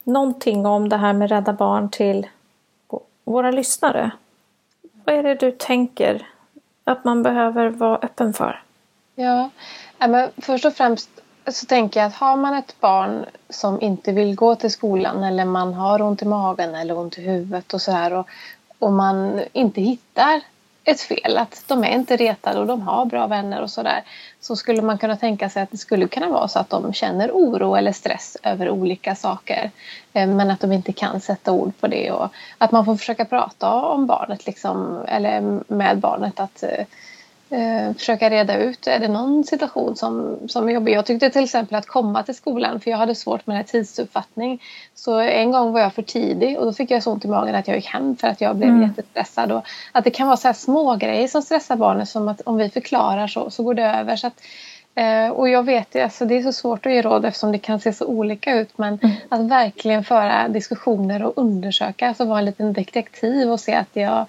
någonting 0.05 0.67
om 0.67 0.89
det 0.89 0.97
här 0.97 1.13
med 1.13 1.31
Rädda 1.31 1.53
Barn 1.53 1.91
till 1.91 2.29
våra 3.25 3.51
lyssnare. 3.51 4.11
Vad 5.05 5.15
är 5.15 5.23
det 5.23 5.35
du 5.35 5.53
tänker 5.53 6.27
att 6.85 7.05
man 7.05 7.23
behöver 7.23 7.69
vara 7.69 7.99
öppen 7.99 8.33
för? 8.33 8.63
Ja, 9.15 9.51
men 9.99 10.31
först 10.37 10.65
och 10.65 10.75
främst 10.75 11.11
så 11.47 11.67
tänker 11.67 12.01
jag 12.01 12.07
att 12.07 12.15
har 12.15 12.37
man 12.37 12.55
ett 12.55 12.81
barn 12.81 13.25
som 13.49 13.81
inte 13.81 14.13
vill 14.13 14.35
gå 14.35 14.55
till 14.55 14.71
skolan 14.71 15.25
eller 15.25 15.45
man 15.45 15.75
har 15.75 16.03
ont 16.03 16.23
i 16.23 16.27
magen 16.27 16.75
eller 16.75 16.99
ont 16.99 17.19
i 17.19 17.23
huvudet 17.23 17.75
och 17.75 17.83
så 17.83 17.93
här 17.93 18.13
och, 18.13 18.29
och 18.79 18.93
man 18.93 19.43
inte 19.53 19.81
hittar 19.81 20.41
ett 20.85 21.01
fel. 21.01 21.39
Att 21.39 21.65
de 21.67 21.85
är 21.85 21.91
inte 21.91 22.17
retade 22.17 22.61
och 22.61 22.67
de 22.67 22.83
har 22.83 23.05
bra 23.05 23.27
vänner 23.27 23.63
och 23.63 23.71
sådär. 23.71 24.03
Så 24.41 24.57
skulle 24.57 24.83
man 24.83 24.99
kunna 24.99 25.17
tänka 25.17 25.49
sig 25.49 25.63
att 25.63 25.71
det 25.71 25.79
skulle 25.79 26.09
kunna 26.09 26.29
vara 26.29 26.49
så 26.49 26.59
att 26.59 26.71
de 26.71 26.93
känner 26.93 27.31
oro 27.31 27.75
eller 27.75 27.93
stress 27.93 28.37
över 28.43 28.71
olika 28.71 29.15
saker. 29.15 29.71
Eh, 30.13 30.27
men 30.27 30.51
att 30.51 30.61
de 30.61 30.73
inte 30.73 30.93
kan 30.93 31.21
sätta 31.21 31.53
ord 31.53 31.73
på 31.81 31.87
det. 31.87 32.11
Och 32.11 32.29
att 32.59 32.73
man 32.73 32.85
får 32.85 32.97
försöka 32.97 33.25
prata 33.25 33.75
om 33.75 34.07
barnet 34.07 34.47
liksom, 34.47 35.05
eller 35.09 35.61
med 35.67 35.99
barnet. 35.99 36.41
att 36.41 36.63
eh, 36.63 36.85
eh, 37.53 37.95
försöka 37.95 38.31
reda 38.31 38.57
ut, 38.59 38.87
är 38.87 38.99
det 38.99 39.09
någon 39.09 39.45
situation 39.45 39.97
som, 39.97 40.39
som 40.49 40.69
är 40.69 40.73
jobbig? 40.73 40.93
Jag 40.93 41.07
tyckte 41.07 41.31
till 41.31 41.45
exempel 41.45 41.79
att 41.79 41.87
komma 41.87 42.23
till 42.23 42.35
skolan, 42.35 42.81
för 42.81 42.91
jag 42.91 42.99
hade 42.99 43.15
svårt 43.15 43.47
med 43.47 43.67
tidsuppfattning. 43.67 44.63
Så 44.95 45.19
en 45.19 45.51
gång 45.51 45.73
var 45.73 45.81
jag 45.81 45.95
för 45.95 46.03
tidig 46.03 46.59
och 46.59 46.67
då 46.67 46.73
fick 46.73 46.91
jag 46.91 47.03
så 47.03 47.13
ont 47.13 47.25
i 47.25 47.29
magen 47.29 47.55
att 47.55 47.69
jag 47.69 47.77
gick 47.77 47.87
hem 47.87 48.17
för 48.17 48.29
att 48.29 48.41
jag 48.41 48.57
blev 48.57 48.69
mm. 48.69 48.83
jättestressad. 48.83 49.53
Och 49.53 49.65
att 49.93 50.05
det 50.05 50.11
kan 50.11 50.27
vara 50.27 50.37
så 50.37 50.49
här 50.49 50.55
små 50.55 50.97
grejer 50.97 51.29
som 51.29 51.43
stressar 51.43 51.77
barnet 51.77 52.09
som 52.09 52.29
att 52.29 52.41
om 52.41 52.57
vi 52.57 52.71
förklarar 52.71 53.27
så, 53.27 53.51
så 53.51 53.63
går 53.63 53.75
det 53.75 53.85
över. 53.85 54.17
Så 54.17 54.27
att, 54.27 54.41
eh, 54.95 55.29
och 55.29 55.49
jag 55.49 55.63
vet, 55.63 55.97
alltså 55.97 56.25
det 56.25 56.37
är 56.37 56.43
så 56.43 56.53
svårt 56.53 56.87
att 56.87 56.93
ge 56.93 57.03
råd 57.03 57.25
eftersom 57.25 57.53
det 57.53 57.59
kan 57.59 57.81
se 57.81 57.93
så 57.93 58.07
olika 58.07 58.55
ut. 58.55 58.79
Men 58.79 58.99
mm. 59.03 59.17
att 59.29 59.41
verkligen 59.41 60.05
föra 60.05 60.49
diskussioner 60.49 61.23
och 61.23 61.33
undersöka, 61.37 62.09
alltså 62.09 62.25
vara 62.25 62.39
en 62.39 62.45
liten 62.45 62.73
detektiv 62.73 63.51
och 63.51 63.61
se 63.61 63.75
att 63.75 63.91
jag 63.93 64.27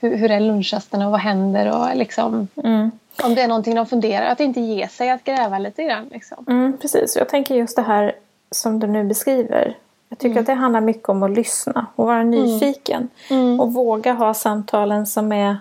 hur, 0.00 0.16
hur 0.16 0.30
är 0.30 0.40
lunchrasterna 0.40 1.06
och 1.06 1.12
vad 1.12 1.20
händer 1.20 1.78
och 1.78 1.96
liksom 1.96 2.48
mm. 2.64 2.90
om 3.22 3.34
det 3.34 3.42
är 3.42 3.48
någonting 3.48 3.74
de 3.74 3.86
funderar, 3.86 4.26
att 4.26 4.40
inte 4.40 4.60
ge 4.60 4.88
sig 4.88 5.10
att 5.10 5.24
gräva 5.24 5.58
lite 5.58 5.84
grann. 5.84 6.08
Liksom. 6.10 6.44
Mm, 6.48 6.78
precis, 6.78 7.16
jag 7.16 7.28
tänker 7.28 7.54
just 7.54 7.76
det 7.76 7.82
här 7.82 8.12
som 8.50 8.78
du 8.78 8.86
nu 8.86 9.04
beskriver. 9.04 9.76
Jag 10.08 10.18
tycker 10.18 10.30
mm. 10.30 10.40
att 10.40 10.46
det 10.46 10.54
handlar 10.54 10.80
mycket 10.80 11.08
om 11.08 11.22
att 11.22 11.30
lyssna 11.30 11.86
och 11.94 12.06
vara 12.06 12.22
nyfiken. 12.22 13.08
Mm. 13.30 13.42
Mm. 13.42 13.60
Och 13.60 13.72
våga 13.72 14.12
ha 14.12 14.34
samtalen 14.34 15.06
som 15.06 15.32
är 15.32 15.56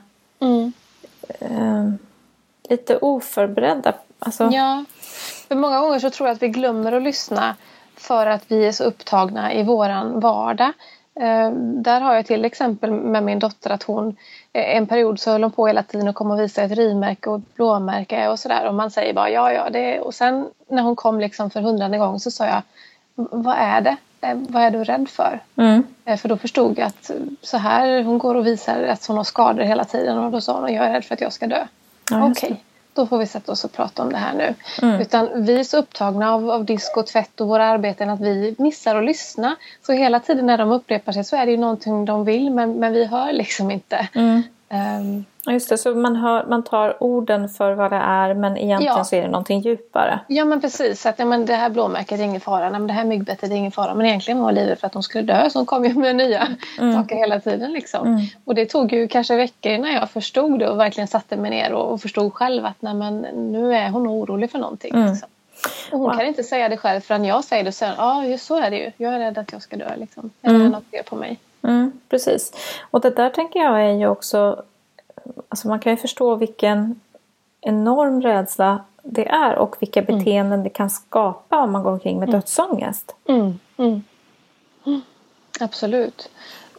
eh, 1.40 1.90
lite 2.70 2.98
oförberedda. 2.98 3.94
Alltså... 4.20 4.50
Ja, 4.54 4.86
för 5.48 5.56
många 5.56 5.80
gånger 5.80 6.00
så 6.00 6.10
tror 6.10 6.30
jag 6.30 6.36
att 6.36 6.42
vi 6.42 6.48
glömmer 6.48 6.92
att 6.92 7.04
lyssna 7.04 7.56
för 7.98 8.28
att 8.28 8.44
vi 8.48 8.66
är 8.66 8.72
så 8.72 8.84
upptagna 8.84 9.54
i 9.54 9.64
våran 9.64 10.20
vardag. 10.20 10.72
Eh, 11.16 11.52
där 11.56 12.02
har 12.02 12.16
jag 12.16 12.26
till 12.26 12.46
exempel 12.46 12.92
med 12.92 13.24
min 13.24 13.40
dotter 13.40 13.70
att 13.70 13.84
hon 13.84 14.18
eh, 14.54 14.78
en 14.78 14.88
period 14.88 15.20
så 15.20 15.32
höll 15.32 15.44
hon 15.44 15.52
på 15.52 15.68
hela 15.68 15.84
tiden 15.84 16.08
och 16.08 16.16
kom 16.16 16.32
och 16.32 16.40
visade 16.40 16.68
ett 16.68 16.78
rimärke 16.78 17.30
och 17.30 17.38
ett 17.38 17.56
blåmärke 17.56 18.28
och 18.28 18.40
sådär 18.40 18.68
och 18.68 18.74
man 18.74 18.92
säger 18.92 19.14
bara 19.14 19.30
ja 19.30 19.52
ja 19.52 19.70
det 19.70 20.00
och 20.00 20.14
sen 20.14 20.48
när 20.68 20.84
hon 20.84 20.96
kom 20.96 21.20
liksom 21.20 21.50
för 21.50 21.62
hundrade 21.62 21.98
gång 21.98 22.20
så 22.20 22.32
sa 22.32 22.46
jag 22.46 22.62
vad 23.16 23.56
är 23.58 23.82
det? 23.82 23.96
Eh, 24.22 24.36
vad 24.36 24.64
är 24.64 24.72
du 24.72 24.84
rädd 24.84 25.10
för? 25.10 25.40
Mm. 25.56 25.84
För 26.18 26.30
då 26.30 26.38
förstod 26.38 26.80
jag 26.80 26.88
att 26.88 27.12
så 27.42 27.58
här 27.58 28.04
hon 28.04 28.18
går 28.18 28.36
och 28.36 28.48
visar 28.48 28.84
att 28.84 29.06
hon 29.06 29.18
har 29.18 29.24
skador 29.24 29.64
hela 29.64 29.86
tiden 29.86 30.18
och 30.18 30.32
då 30.32 30.42
sa 30.42 30.60
hon 30.60 30.74
jag 30.74 30.86
är 30.86 30.92
rädd 30.92 31.06
för 31.06 31.14
att 31.14 31.22
jag 31.22 31.34
ska 31.34 31.48
dö. 31.48 31.68
Ja, 32.12 32.32
Okej, 32.32 32.64
då 32.94 33.08
får 33.08 33.18
vi 33.18 33.26
sätta 33.26 33.52
oss 33.52 33.66
och 33.66 33.72
prata 33.72 34.04
om 34.04 34.12
det 34.12 34.18
här 34.18 34.34
nu. 34.34 34.54
Mm. 34.82 35.02
Utan 35.02 35.46
vi 35.46 35.60
är 35.60 35.64
så 35.64 35.78
upptagna 35.78 36.34
av, 36.34 36.52
av 36.52 36.66
disk 36.66 36.98
och 36.98 37.08
tvätt 37.08 37.42
och 37.42 37.48
våra 37.48 37.66
arbeten 37.66 38.10
att 38.10 38.22
vi 38.22 38.56
missar 38.58 38.96
att 38.96 39.06
lyssna. 39.06 39.56
Så 39.86 39.94
hela 39.94 40.20
tiden 40.20 40.46
när 40.46 40.58
de 40.58 40.72
upprepar 40.72 41.12
sig 41.12 41.24
så 41.24 41.36
är 41.36 41.46
det 41.46 41.52
ju 41.52 41.58
någonting 41.58 42.06
de 42.06 42.26
vill 42.26 42.52
men, 42.52 42.80
men 42.80 42.94
vi 42.94 43.06
hör 43.06 43.34
liksom 43.34 43.72
inte. 43.72 44.08
Mm. 44.14 44.44
Um, 44.70 45.26
Just 45.48 45.70
det, 45.70 45.78
så 45.78 45.96
man, 45.96 46.16
hör, 46.16 46.46
man 46.46 46.64
tar 46.64 47.04
orden 47.04 47.50
för 47.50 47.74
vad 47.74 47.92
det 47.92 47.96
är 47.98 48.34
men 48.34 48.58
egentligen 48.58 48.98
Ja. 48.98 49.04
så 49.04 49.16
är 49.16 49.22
det 49.22 49.28
någonting 49.28 49.60
djupare. 49.60 50.20
ja 50.28 50.46
men 50.46 50.62
precis, 50.62 51.06
att 51.06 51.20
ja, 51.20 51.26
men 51.26 51.46
det 51.46 51.56
här 51.56 51.70
blåmärket 51.70 52.20
är 52.20 52.24
ingen 52.24 52.42
fara, 52.42 52.60
Nej, 52.70 52.72
men 52.80 52.88
det 52.88 52.94
här 52.94 53.04
myggbettet 53.06 53.52
är 53.52 53.56
ingen 53.56 53.72
fara. 53.72 53.94
Men 53.94 54.06
egentligen 54.06 54.42
var 54.44 54.52
livet 54.52 54.80
för 54.80 54.88
att 54.88 54.94
de 54.94 55.04
skulle 55.04 55.34
dö 55.34 55.50
så 55.50 55.60
de 55.60 55.66
kom 55.66 55.86
ju 55.86 55.94
med 55.94 56.16
nya 56.16 56.48
saker 56.96 57.16
hela 57.16 57.40
tiden. 57.40 57.72
Liksom. 57.72 58.08
Mm. 58.08 58.22
Och 58.46 58.56
det 58.56 58.66
tog 58.66 58.94
ju 58.94 59.08
kanske 59.08 59.36
veckor 59.36 59.72
innan 59.72 59.94
jag 59.94 60.10
förstod 60.10 60.60
det 60.60 60.70
och 60.70 60.80
verkligen 60.80 61.08
satte 61.08 61.38
mig 61.38 61.52
ner 61.52 61.74
och, 61.74 61.92
och 61.94 62.02
förstod 62.02 62.34
själv 62.34 62.66
att 62.66 62.82
nej, 62.82 62.94
men, 62.94 63.18
nu 63.52 63.76
är 63.76 63.90
hon 63.90 64.08
orolig 64.08 64.52
för 64.52 64.60
någonting. 64.60 64.96
Mm. 64.96 65.10
Liksom. 65.12 65.30
Och 65.92 66.00
hon 66.00 66.10
Wow. 66.10 66.18
kan 66.18 66.28
inte 66.28 66.44
säga 66.44 66.70
det 66.70 66.78
själv 66.78 67.02
förrän 67.02 67.26
jag 67.26 67.44
säger 67.44 67.64
det 67.64 67.68
och 67.68 67.74
säger 67.74 67.94
ja 67.98 68.26
just 68.26 68.46
så 68.46 68.58
är 68.60 68.70
det 68.72 68.78
ju. 68.78 68.92
Jag 68.98 69.14
är 69.14 69.20
rädd 69.20 69.38
att 69.38 69.52
jag 69.52 69.62
ska 69.62 69.76
dö 69.78 69.96
liksom. 69.98 70.30
Är 70.42 70.50
Mm. 70.50 70.72
något 70.72 70.84
fel 70.92 71.04
på 71.04 71.16
mig? 71.16 71.40
Mm, 71.64 71.92
precis. 72.10 72.52
Och 72.92 73.02
det 73.02 73.10
där 73.10 73.30
tänker 73.30 73.60
jag 73.60 73.82
är 73.86 73.92
ju 73.92 74.08
också... 74.08 74.64
Alltså 75.50 75.68
man 75.68 75.80
kan 75.80 75.92
ju 75.92 75.98
förstå 75.98 76.36
vilken 76.36 77.00
enorm 77.62 78.22
rädsla 78.22 78.84
det 79.04 79.28
är 79.28 79.56
och 79.56 79.76
vilka 79.80 80.02
beteenden 80.02 80.64
det 80.64 80.70
kan 80.70 80.90
skapa 80.90 81.60
om 81.60 81.72
man 81.72 81.84
går 81.84 81.92
omkring 81.92 82.20
med 82.20 82.30
dödsångest. 82.30 83.16
Mm, 83.28 83.60
mm. 83.78 84.04
Mm, 84.86 85.02
Absolut. 85.60 86.30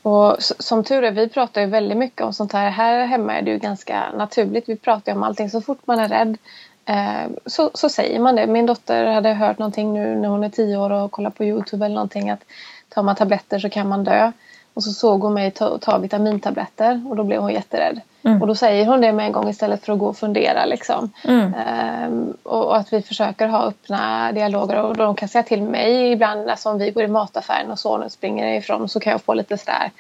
Och 0.02 0.36
som 0.38 0.84
tur 0.84 1.02
är, 1.02 1.10
vi 1.10 1.28
pratar 1.28 1.60
ju 1.60 1.66
väldigt 1.66 1.98
mycket 1.98 2.22
om 2.22 2.32
sånt 2.32 2.52
här. 2.52 2.70
Här 2.70 3.06
hemma 3.06 3.34
är 3.34 3.42
det 3.42 3.50
ju 3.50 3.58
ganska 3.58 4.10
naturligt. 4.16 4.68
Vi 4.68 4.76
pratar 4.76 5.12
ju 5.12 5.16
om 5.16 5.22
allting. 5.22 5.50
Så 5.50 5.60
fort 5.60 5.86
man 5.86 5.98
är 5.98 6.08
rädd 6.08 6.38
eh, 6.84 7.30
så, 7.46 7.70
så 7.74 7.88
säger 7.88 8.20
man 8.20 8.36
det. 8.36 8.46
Min 8.46 8.66
dotter 8.66 9.06
hade 9.06 9.32
hört 9.32 9.58
någonting 9.58 9.94
nu 9.94 10.16
när 10.16 10.28
hon 10.28 10.44
är 10.44 10.48
tio 10.48 10.76
år 10.76 10.90
och 10.90 11.10
kollar 11.10 11.30
på 11.30 11.44
Youtube 11.44 11.86
eller 11.86 11.94
någonting 11.94 12.30
att 12.30 12.44
tar 12.88 13.02
man 13.02 13.16
tabletter 13.16 13.58
så 13.58 13.70
kan 13.70 13.88
man 13.88 14.04
dö. 14.04 14.32
Och 14.74 14.84
så 14.84 14.90
såg 14.90 15.22
hon 15.22 15.34
mig 15.34 15.50
ta, 15.50 15.78
ta 15.78 15.98
vitamintabletter 15.98 17.06
och 17.08 17.16
då 17.16 17.24
blev 17.24 17.40
hon 17.40 17.52
jätterädd. 17.52 18.00
Mm. 18.24 18.42
Och 18.42 18.48
då 18.48 18.54
säger 18.54 18.86
hon 18.86 19.00
det 19.00 19.12
med 19.12 19.26
en 19.26 19.32
gång 19.32 19.48
istället 19.48 19.84
för 19.84 19.92
att 19.92 19.98
gå 19.98 20.06
och 20.06 20.16
fundera. 20.16 20.64
Liksom. 20.64 21.12
Mm. 21.24 21.54
Ehm, 21.54 22.34
och, 22.42 22.66
och 22.66 22.76
att 22.76 22.92
vi 22.92 23.02
försöker 23.02 23.48
ha 23.48 23.62
öppna 23.66 24.32
dialoger 24.32 24.82
och 24.82 24.96
de 24.96 25.14
kan 25.14 25.28
säga 25.28 25.42
till 25.42 25.62
mig 25.62 26.12
ibland 26.12 26.50
alltså 26.50 26.68
om 26.68 26.78
vi 26.78 26.90
går 26.90 27.02
i 27.02 27.08
mataffären 27.08 27.70
och 27.70 27.78
sonen 27.78 28.10
springer 28.10 28.58
ifrån 28.58 28.88
så 28.88 29.00
kan 29.00 29.10
jag 29.10 29.22
få 29.22 29.34
lite 29.34 29.58
sådär 29.58 29.90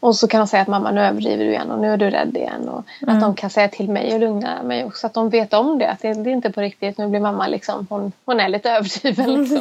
och 0.00 0.16
så 0.16 0.28
kan 0.28 0.40
de 0.40 0.46
säga 0.46 0.62
att 0.62 0.68
mamma 0.68 0.90
nu 0.90 1.00
överdriver 1.00 1.44
du 1.44 1.50
igen 1.50 1.70
och 1.70 1.78
nu 1.78 1.92
är 1.92 1.96
du 1.96 2.10
rädd 2.10 2.36
igen 2.36 2.68
och 2.68 2.84
att 3.06 3.20
de 3.20 3.34
kan 3.34 3.50
säga 3.50 3.68
till 3.68 3.90
mig 3.90 4.14
och 4.14 4.20
lugna 4.20 4.62
mig 4.62 4.84
också 4.84 5.06
att 5.06 5.14
de 5.14 5.30
vet 5.30 5.52
om 5.52 5.78
det 5.78 5.90
att 5.90 6.02
det, 6.02 6.14
det 6.14 6.30
är 6.30 6.32
inte 6.32 6.50
på 6.50 6.60
riktigt 6.60 6.98
nu 6.98 7.08
blir 7.08 7.20
mamma 7.20 7.46
liksom 7.46 7.86
hon, 7.90 8.12
hon 8.24 8.40
är 8.40 8.48
lite 8.48 8.70
överdriven 8.70 9.34
liksom. 9.44 9.60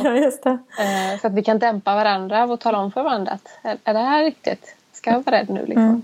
Ja. 0.78 0.84
Ehm, 0.84 1.20
så 1.20 1.28
att 1.28 1.34
vi 1.34 1.44
kan 1.44 1.60
dämpa 1.60 1.96
varandra 1.96 2.44
och 2.44 2.60
tala 2.60 2.78
om 2.78 2.92
för 2.92 3.04
varandra 3.04 3.32
att 3.32 3.48
är, 3.64 3.78
är 3.84 3.94
det 3.94 4.00
här 4.00 4.24
riktigt? 4.24 4.76
Ska 4.94 5.12
jag 5.12 5.26
vara 5.26 5.36
rädd 5.36 5.50
nu 5.50 5.66
liksom? 5.66 5.84
Mm. 5.84 6.02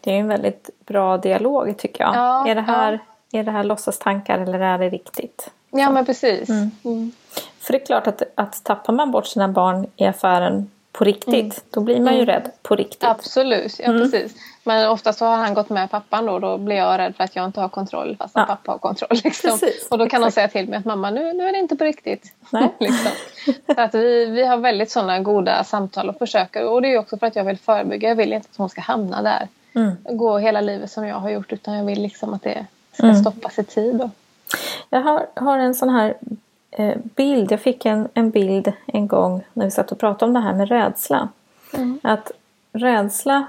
Det 0.00 0.10
är 0.10 0.16
en 0.16 0.28
väldigt 0.28 0.70
bra 0.86 1.16
dialog 1.16 1.78
tycker 1.78 2.04
jag. 2.04 2.14
Ja, 2.14 2.48
är, 2.48 2.54
det 2.54 2.60
här, 2.60 2.98
är 3.32 3.44
det 3.44 3.50
här 3.50 3.64
låtsastankar 3.64 4.38
eller 4.38 4.60
är 4.60 4.78
det 4.78 4.88
riktigt? 4.88 5.50
Ja 5.70 5.90
men 5.90 6.06
precis. 6.06 6.48
Mm. 6.48 6.70
Mm. 6.84 7.12
För 7.58 7.72
det 7.72 7.82
är 7.82 7.86
klart 7.86 8.06
att, 8.06 8.22
att 8.34 8.64
tappar 8.64 8.92
man 8.92 9.10
bort 9.10 9.26
sina 9.26 9.48
barn 9.48 9.86
i 9.96 10.04
affären 10.04 10.70
på 10.92 11.04
riktigt, 11.04 11.64
då 11.70 11.80
blir 11.80 12.00
man 12.00 12.16
ju 12.16 12.24
rädd 12.24 12.50
på 12.62 12.76
riktigt. 12.76 13.04
Absolut, 13.04 13.78
ja 13.78 13.84
Mm. 13.84 14.00
precis. 14.02 14.34
Men 14.64 14.90
ofta 14.90 15.12
så 15.12 15.24
har 15.24 15.36
han 15.36 15.54
gått 15.54 15.68
med 15.68 15.90
pappan 15.90 16.26
då. 16.26 16.38
Då 16.38 16.58
blir 16.58 16.76
jag 16.76 16.98
rädd 16.98 17.16
för 17.16 17.24
att 17.24 17.36
jag 17.36 17.44
inte 17.44 17.60
har 17.60 17.68
kontroll 17.68 18.16
fast 18.18 18.32
Ja. 18.36 18.44
pappa 18.44 18.72
har 18.72 18.78
kontroll. 18.78 19.08
Liksom. 19.24 19.50
Precis, 19.50 19.88
och 19.90 19.98
då 19.98 20.06
kan 20.08 20.20
de 20.20 20.26
exakt. 20.28 20.34
säga 20.52 20.62
till 20.62 20.70
mig 20.70 20.78
att 20.78 20.84
mamma 20.84 21.10
nu, 21.10 21.32
nu 21.32 21.48
är 21.48 21.52
det 21.52 21.58
inte 21.58 21.76
på 21.76 21.84
riktigt. 21.84 22.32
Nej. 22.52 22.68
liksom. 22.80 23.10
Så 23.74 23.80
att 23.80 23.94
vi, 23.94 24.26
vi 24.26 24.44
har 24.46 24.56
väldigt 24.56 24.90
sådana 24.90 25.20
goda 25.20 25.64
samtal 25.64 26.08
och 26.08 26.18
försöker. 26.18 26.66
Och 26.68 26.82
det 26.82 26.94
är 26.94 26.98
också 26.98 27.16
för 27.18 27.26
att 27.26 27.36
jag 27.36 27.44
vill 27.44 27.58
förebygga. 27.58 28.08
Jag 28.08 28.16
vill 28.16 28.32
inte 28.32 28.48
att 28.52 28.56
hon 28.56 28.68
ska 28.68 28.80
hamna 28.80 29.22
där. 29.22 29.48
Mm. 29.74 29.96
Gå 30.18 30.38
hela 30.38 30.60
livet 30.60 30.90
som 30.90 31.06
jag 31.06 31.16
har 31.16 31.30
gjort. 31.30 31.52
Utan 31.52 31.74
jag 31.74 31.84
vill 31.84 32.02
liksom 32.02 32.34
att 32.34 32.42
det 32.42 32.66
ska 32.92 33.02
Mm. 33.02 33.16
stoppas 33.16 33.58
i 33.58 33.64
tid. 33.64 33.94
Då. 33.96 34.10
Jag 34.90 35.00
har, 35.00 35.26
har 35.36 35.58
en 35.58 35.74
sån 35.74 35.88
här 35.88 36.14
bild. 37.16 37.52
Jag 37.52 37.60
fick 37.60 37.86
en, 37.86 38.08
en 38.14 38.30
bild 38.30 38.72
en 38.86 39.06
gång 39.06 39.42
när 39.52 39.64
vi 39.64 39.70
satt 39.70 39.92
och 39.92 39.98
pratade 39.98 40.24
om 40.28 40.34
det 40.34 40.40
här 40.40 40.54
med 40.54 40.68
rädsla. 40.68 41.28
Mm. 41.74 42.00
Att 42.02 42.32
rädsla 42.72 43.46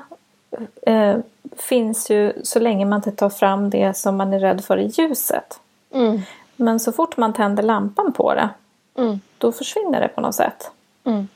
eh, 0.82 1.16
finns 1.58 2.10
ju 2.10 2.34
så 2.44 2.60
länge 2.60 2.86
man 2.86 2.98
inte 2.98 3.12
tar 3.12 3.30
fram 3.30 3.70
det 3.70 3.98
som 3.98 4.18
man 4.18 4.34
är 4.34 4.40
rädd 4.40 4.64
för 4.64 4.78
i 4.78 4.86
ljuset. 4.88 5.60
Mm. 5.94 6.20
Men 6.56 6.80
så 6.80 6.92
fort 6.92 7.18
man 7.18 7.34
tänder 7.34 7.64
lampan 7.64 8.14
på 8.14 8.34
det, 8.34 8.50
Mm. 8.98 9.20
då 9.38 9.52
försvinner 9.52 10.02
det 10.02 10.08
på 10.08 10.22
något 10.22 10.36
sätt. 10.36 10.72
Mm. 11.04 11.28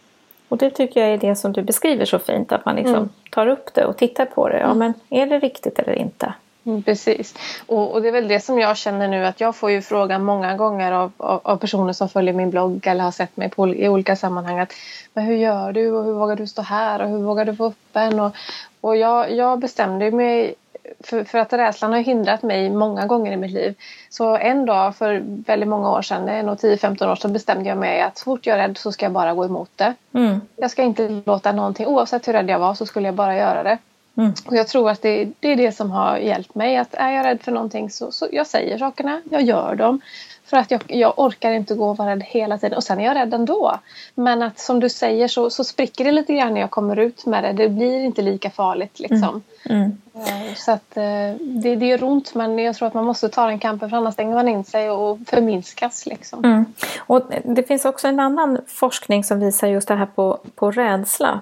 Och 0.49 0.57
det 0.57 0.69
tycker 0.69 1.01
jag 1.01 1.09
är 1.09 1.17
det 1.17 1.35
som 1.35 1.53
du 1.53 1.61
beskriver 1.61 2.05
så 2.05 2.19
fint. 2.19 2.51
Att 2.51 2.65
man 2.65 2.75
liksom 2.75 2.95
Mm. 2.95 3.09
tar 3.31 3.47
upp 3.47 3.73
det 3.73 3.85
och 3.85 3.97
tittar 3.97 4.25
på 4.25 4.49
det. 4.49 4.59
Ja, 4.59 4.73
men 4.73 4.93
är 5.09 5.25
det 5.25 5.39
riktigt 5.39 5.79
eller 5.79 5.93
inte? 5.93 6.33
Mm, 6.65 6.83
precis. 6.83 7.35
Och, 7.65 7.91
och 7.91 8.01
det 8.01 8.07
är 8.07 8.11
väl 8.11 8.27
det 8.27 8.39
som 8.39 8.59
jag 8.59 8.77
känner 8.77 9.07
nu 9.07 9.25
att 9.25 9.41
jag 9.41 9.55
får 9.55 9.71
ju 9.71 9.81
frågan 9.81 10.23
många 10.23 10.57
gånger 10.57 10.91
av, 10.91 11.11
av, 11.17 11.41
av 11.43 11.57
personer 11.57 11.93
som 11.93 12.09
följer 12.09 12.33
min 12.33 12.49
blogg 12.49 12.87
eller 12.87 13.03
har 13.03 13.11
sett 13.11 13.37
mig 13.37 13.49
på, 13.49 13.67
i 13.67 13.89
olika 13.89 14.15
sammanhang 14.15 14.59
att 14.59 14.73
men 15.13 15.25
hur 15.25 15.35
gör 15.35 15.71
du 15.71 15.91
och 15.91 16.03
hur 16.03 16.13
vågar 16.13 16.35
du 16.35 16.47
stå 16.47 16.61
här 16.61 17.01
och 17.01 17.09
hur 17.09 17.17
vågar 17.17 17.45
du 17.45 17.55
få 17.55 17.65
upp 17.65 17.95
en? 17.95 18.19
Och, 18.19 18.35
och 18.81 18.97
jag, 18.97 19.31
jag 19.31 19.59
bestämde 19.59 20.11
mig 20.11 20.55
för, 20.99 21.23
för 21.23 21.37
att 21.37 21.53
rädslan 21.53 21.93
har 21.93 21.99
hindrat 21.99 22.43
mig 22.43 22.69
många 22.69 23.05
gånger 23.05 23.31
i 23.31 23.37
mitt 23.37 23.51
liv. 23.51 23.75
Så 24.09 24.37
en 24.37 24.65
dag 24.65 24.95
för 24.95 25.23
väldigt 25.25 25.69
många 25.69 25.91
år 25.91 26.01
sedan, 26.01 26.25
det 26.25 26.31
är 26.31 26.43
nog 26.43 26.55
10-15 26.55 27.11
år 27.11 27.15
sedan, 27.15 27.33
bestämde 27.33 27.69
jag 27.69 27.77
mig 27.77 28.01
att 28.01 28.17
så 28.17 28.23
fort 28.23 28.45
jag 28.45 28.57
är 28.59 28.67
rädd 28.67 28.77
så 28.77 28.91
ska 28.91 29.05
jag 29.05 29.11
bara 29.11 29.33
gå 29.33 29.45
emot 29.45 29.69
det. 29.75 29.93
Mm. 30.13 30.41
Jag 30.55 30.71
ska 30.71 30.83
inte 30.83 31.21
låta 31.25 31.51
någonting, 31.51 31.87
oavsett 31.87 32.27
hur 32.27 32.33
rädd 32.33 32.49
jag 32.49 32.59
var 32.59 32.73
så 32.73 32.85
skulle 32.85 33.07
jag 33.07 33.15
bara 33.15 33.35
göra 33.35 33.63
det. 33.63 33.77
Mm. 34.17 34.33
Och 34.45 34.55
jag 34.55 34.67
tror 34.67 34.89
att 34.89 35.01
det, 35.01 35.29
det 35.39 35.51
är 35.51 35.55
det 35.55 35.71
som 35.71 35.91
har 35.91 36.17
hjälpt 36.17 36.55
mig. 36.55 36.77
Att 36.77 36.93
är 36.93 37.09
jag 37.09 37.25
rädd 37.25 37.41
för 37.41 37.51
någonting 37.51 37.89
så, 37.89 38.11
så 38.11 38.27
jag 38.31 38.47
säger 38.47 38.77
sakerna, 38.77 39.21
jag 39.31 39.41
gör 39.41 39.75
dem. 39.75 40.01
För 40.45 40.57
att 40.57 40.71
jag, 40.71 40.83
jag 40.87 41.13
orkar 41.19 41.51
inte 41.51 41.75
gå 41.75 41.89
och 41.89 41.97
vara 41.97 42.11
rädd 42.11 42.23
hela 42.23 42.57
tiden. 42.57 42.77
Och 42.77 42.83
sen 42.83 42.99
är 42.99 43.05
jag 43.05 43.15
rädd 43.15 43.33
ändå. 43.33 43.79
Men 44.15 44.41
att 44.41 44.59
som 44.59 44.79
du 44.79 44.89
säger 44.89 45.27
så, 45.27 45.49
så 45.49 45.63
spricker 45.63 46.05
det 46.05 46.11
lite 46.11 46.33
grann 46.33 46.53
när 46.53 46.61
jag 46.61 46.71
kommer 46.71 46.99
ut 46.99 47.25
med 47.25 47.43
det. 47.43 47.53
Det 47.53 47.69
blir 47.69 48.05
inte 48.05 48.21
lika 48.21 48.49
farligt 48.49 48.99
liksom. 48.99 49.43
Mm. 49.69 49.97
Eh, 50.15 50.55
Så 50.55 50.71
att 50.71 50.97
eh, 50.97 51.03
det, 51.39 51.75
det 51.75 51.85
gör 51.85 52.03
ont 52.03 52.35
men 52.35 52.59
jag 52.59 52.75
tror 52.75 52.87
att 52.87 52.93
man 52.93 53.05
måste 53.05 53.29
ta 53.29 53.47
den 53.47 53.59
kampen 53.59 53.89
för 53.89 53.97
annars 53.97 54.13
stänger 54.13 54.35
man 54.35 54.47
in 54.47 54.63
sig 54.63 54.89
och 54.89 55.19
förminskas 55.27 56.05
liksom. 56.05 56.45
Mm. 56.45 56.65
Och 56.97 57.21
det 57.43 57.63
finns 57.63 57.85
också 57.85 58.07
en 58.07 58.19
annan 58.19 58.57
forskning 58.67 59.23
som 59.23 59.39
visar 59.39 59.67
just 59.67 59.87
det 59.87 59.95
här 59.95 60.05
på, 60.05 60.39
på 60.55 60.71
rädsla. 60.71 61.39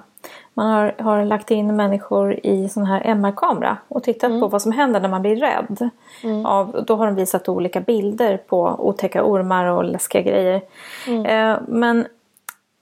Man 0.53 0.69
har, 0.71 0.95
har 0.99 1.25
lagt 1.25 1.51
in 1.51 1.75
människor 1.75 2.39
i 2.45 2.69
sån 2.69 2.85
här 2.85 3.01
MR-kamera 3.05 3.77
och 3.87 4.03
tittat 4.03 4.39
på 4.41 4.47
vad 4.47 4.61
som 4.61 4.71
händer 4.71 4.99
när 4.99 5.09
man 5.09 5.21
blir 5.21 5.35
rädd. 5.35 5.89
Av, 6.45 6.83
då 6.87 6.95
har 6.95 7.05
de 7.05 7.15
visat 7.15 7.49
olika 7.49 7.81
bilder 7.81 8.37
på 8.37 8.75
otäcka 8.79 9.23
ormar 9.23 9.65
och 9.65 9.83
läskiga 9.83 10.21
grejer. 10.21 10.61
Eh, 11.07 11.57
men 11.67 12.05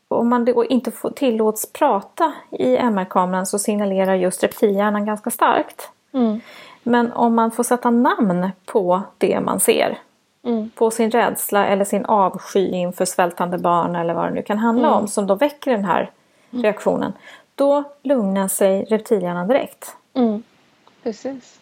om 0.07 0.29
man 0.29 0.45
då 0.45 0.65
inte 0.65 0.91
får, 0.91 1.09
tillåts 1.09 1.73
prata 1.73 2.33
i 2.49 2.77
MR-kameran 2.77 3.45
så 3.45 3.59
signalerar 3.59 4.15
just 4.15 4.43
reptilhjärnan 4.43 5.05
ganska 5.05 5.29
starkt. 5.29 5.89
Mm. 6.13 6.41
Men 6.83 7.11
om 7.13 7.35
man 7.35 7.51
får 7.51 7.63
sätta 7.63 7.89
namn 7.89 8.49
på 8.65 9.01
det 9.17 9.39
man 9.39 9.59
ser 9.59 9.97
Mm. 10.43 10.69
på 10.75 10.91
sin 10.91 11.11
rädsla 11.11 11.65
eller 11.65 11.85
sin 11.85 12.05
avsky 12.05 12.71
inför 12.71 13.05
svältande 13.05 13.57
barn 13.57 13.95
eller 13.95 14.13
vad 14.13 14.25
det 14.25 14.31
nu 14.33 14.41
kan 14.41 14.57
handla 14.57 14.87
Mm. 14.87 14.99
om 14.99 15.07
som 15.07 15.27
då 15.27 15.35
väcker 15.35 15.71
den 15.71 15.85
här 15.85 16.09
reaktionen. 16.51 17.13
Då 17.55 17.83
lugnar 18.03 18.47
sig 18.47 18.83
reptilhjärnan 18.83 19.47
direkt. 19.47 19.95
Mm. 20.13 20.43
Precis. 21.03 21.59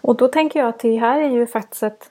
Och 0.00 0.16
då 0.16 0.28
tänker 0.28 0.60
jag 0.60 0.68
att 0.68 0.78
det 0.78 0.96
här 0.96 1.20
är 1.20 1.30
ju 1.30 1.46
faktiskt 1.46 1.82
ett, 1.82 2.10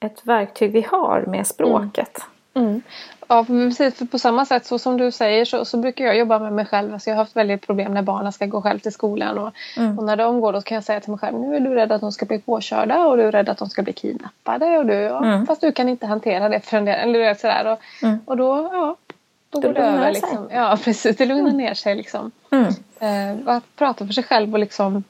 ett 0.00 0.26
verktyg 0.26 0.72
vi 0.72 0.80
har 0.80 1.24
med 1.26 1.46
språket. 1.46 2.18
Mm. 2.54 2.82
Ja, 3.28 3.44
precis. 3.44 3.94
För 3.94 4.04
på 4.04 4.18
samma 4.18 4.46
sätt 4.46 4.66
så 4.66 4.78
som 4.78 4.96
du 4.96 5.10
säger 5.10 5.44
så, 5.44 5.64
så 5.64 5.76
brukar 5.76 6.04
jag 6.04 6.18
jobba 6.18 6.38
med 6.38 6.52
mig 6.52 6.66
själv. 6.66 6.92
Alltså 6.92 7.10
jag 7.10 7.16
har 7.16 7.22
haft 7.24 7.36
väldigt 7.36 7.66
problem 7.66 7.94
när 7.94 8.02
barnen 8.02 8.32
ska 8.32 8.46
gå 8.46 8.62
själv 8.62 8.78
till 8.78 8.92
skolan. 8.92 9.38
Och, 9.38 9.52
mm. 9.76 9.98
och 9.98 10.04
när 10.04 10.16
de 10.16 10.40
går 10.40 10.52
då 10.52 10.60
kan 10.60 10.74
jag 10.74 10.84
säga 10.84 11.00
till 11.00 11.10
mig 11.10 11.18
själv 11.18 11.38
nu 11.38 11.56
är 11.56 11.60
du 11.60 11.74
rädd 11.74 11.92
att 11.92 12.00
de 12.00 12.12
ska 12.12 12.26
bli 12.26 12.38
påkörda 12.38 13.06
och 13.06 13.16
du 13.16 13.22
är 13.22 13.32
rädd 13.32 13.48
att 13.48 13.58
de 13.58 13.68
ska 13.68 13.82
bli 13.82 13.92
kidnappade. 13.92 14.78
Och 14.78 14.86
du, 14.86 14.94
ja, 14.94 15.24
mm. 15.24 15.46
Fast 15.46 15.60
du 15.60 15.72
kan 15.72 15.88
inte 15.88 16.06
hantera 16.06 16.48
det 16.48 16.60
för 16.60 16.76
en 16.76 16.84
del. 16.84 17.08
Eller 17.08 17.34
sådär. 17.34 17.72
Och, 17.72 17.78
mm. 18.02 18.18
och 18.24 18.36
då, 18.36 18.70
ja, 18.72 18.96
då, 19.60 19.68
går 19.68 19.74
det 19.74 19.80
över. 19.80 20.12
Liksom. 20.12 20.48
Ja, 20.50 20.78
precis. 20.84 21.16
Det 21.16 21.26
lugnar 21.26 21.50
mm. 21.50 21.56
ner 21.56 21.74
sig. 21.74 21.94
Liksom. 21.94 22.30
Mm. 22.50 22.74
Eh, 23.00 23.54
att 23.54 23.76
prata 23.76 24.06
för 24.06 24.12
sig 24.12 24.24
själv 24.24 24.52
och 24.52 24.58
liksom 24.58 25.04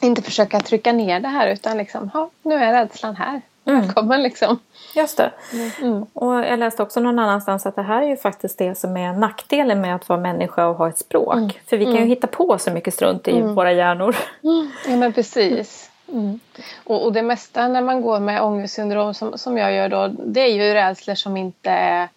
inte 0.00 0.22
försöka 0.22 0.60
trycka 0.60 0.92
ner 0.92 1.20
det 1.20 1.28
här 1.28 1.48
utan 1.48 1.78
liksom, 1.78 2.10
ja, 2.14 2.30
nu 2.42 2.54
är 2.54 2.72
rädslan 2.72 3.16
här. 3.16 3.40
Mm. 3.64 3.80
Välkommen 3.86 4.22
liksom. 4.22 4.58
Just 4.94 5.16
det. 5.16 5.30
Mm. 5.52 5.70
mm. 5.82 6.06
Och 6.12 6.34
jag 6.34 6.58
läste 6.58 6.82
också 6.82 7.00
någon 7.00 7.18
annanstans 7.18 7.66
att 7.66 7.76
det 7.76 7.82
här 7.82 8.02
är 8.02 8.06
ju 8.06 8.16
faktiskt 8.16 8.58
det 8.58 8.78
som 8.78 8.96
är 8.96 9.12
nackdelen 9.12 9.80
med 9.80 9.94
att 9.94 10.08
vara 10.08 10.20
människa 10.20 10.66
och 10.66 10.76
ha 10.76 10.88
ett 10.88 10.98
språk. 10.98 11.34
Mm. 11.34 11.50
För 11.66 11.76
vi 11.76 11.84
kan 11.84 11.92
ju 11.94 11.98
mm. 11.98 12.08
hitta 12.08 12.26
på 12.26 12.58
så 12.58 12.70
mycket 12.70 12.94
strunt 12.94 13.28
i 13.28 13.38
mm. 13.38 13.54
våra 13.54 13.72
hjärnor. 13.72 14.16
Ja 14.86 14.96
men 14.96 15.12
precis. 15.12 15.88
Och, 16.84 17.04
och, 17.04 17.12
det 17.12 17.22
mesta 17.22 17.68
när 17.68 17.82
man 17.82 18.02
går 18.02 18.20
med 18.20 18.42
ångestsyndrom 18.42 19.14
som, 19.14 19.38
som 19.38 19.58
jag 19.58 19.74
gör 19.74 19.88
då 19.88 20.08
det 20.08 20.40
är 20.40 20.46
ju 20.46 20.74
rädslor 20.74 21.14
som 21.14 21.36
inte 21.36 21.70
är 21.70 22.08